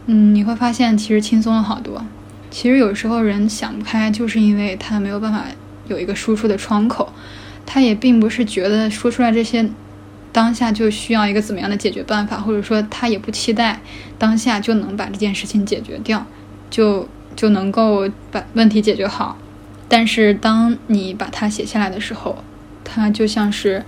[0.04, 2.04] 嗯，你会发现其实轻松了好多。
[2.50, 5.46] 其实有时候人想不开，就是因为他没有办法
[5.88, 7.10] 有一个输出的窗口，
[7.64, 9.66] 他也并不是觉得说出来这些
[10.32, 13.80] 当下就需要一个怎么样的解决办法，或者说他也不期待
[14.18, 16.26] 当下就能把这件事情解决掉，
[16.70, 17.06] 就
[17.36, 19.36] 就能够把问题解决好。
[19.88, 22.38] 但是当你把它写下来的时候，
[22.82, 23.84] 它就像是，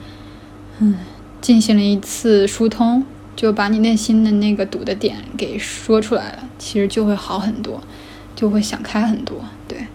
[0.80, 0.96] 嗯，
[1.40, 7.82] 进行了一次疏通，就把你内心的那个堵的点给说出来了，其实就会好很多，
[8.36, 9.42] 就会想开很多。
[9.66, 9.86] 对，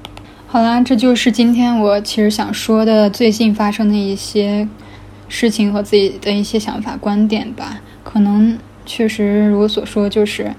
[0.48, 4.68] 好啦，这就是今天我其实想说的最近发生的一些
[5.30, 7.80] 事情和自己的一些想法观点吧。
[8.04, 10.52] 可能确实如我所说，就是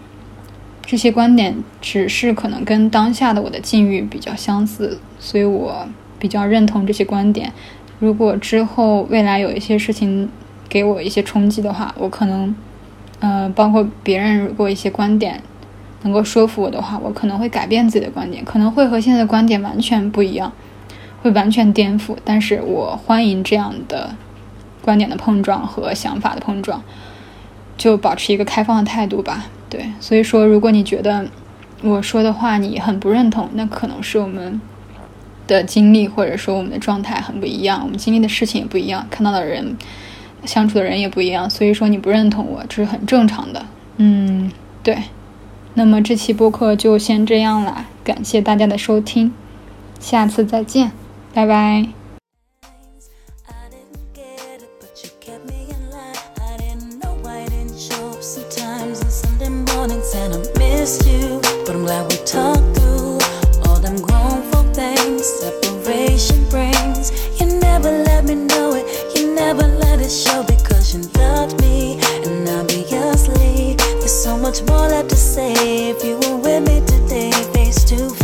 [0.87, 5.87] 这些观点只是可能跟当下的我的境遇比较相似，所以我
[6.19, 7.53] 比较认同这些观点。
[7.99, 10.29] 如果之后未来有一些事情
[10.69, 12.55] 给我一些冲击的话，我可能，
[13.19, 15.43] 呃，包括别人如果一些观点
[16.03, 20.53] 能够说服我的话，我可能会改变自己的观点，可能会和现在的观点完全不一样，
[21.23, 22.17] 会完全颠覆。
[22.25, 24.15] 但是我欢迎这样的
[24.83, 26.83] 观点的碰撞和想法的碰撞，
[27.77, 29.47] 就保持一个开放的态度吧。
[29.69, 31.27] 对，所以说，如果你觉得
[31.83, 34.61] 我说的话你很不认同，那可能是我们。
[35.47, 39.77] 的经历或者说我们的状态很不一样，我们经历的事情也不一样，看到的人、
[40.45, 43.67] 相处的人也不一样，所以说你不认同我，这是很正常的。
[43.97, 44.53] 嗯，
[44.85, 44.97] 对。
[45.75, 49.33] 那么这期播客就先这样了，感谢大家的收听，
[49.99, 50.93] 下次再见，
[51.35, 52.00] 拜拜。
[74.51, 78.20] much more left to say if you were with me today, face to face.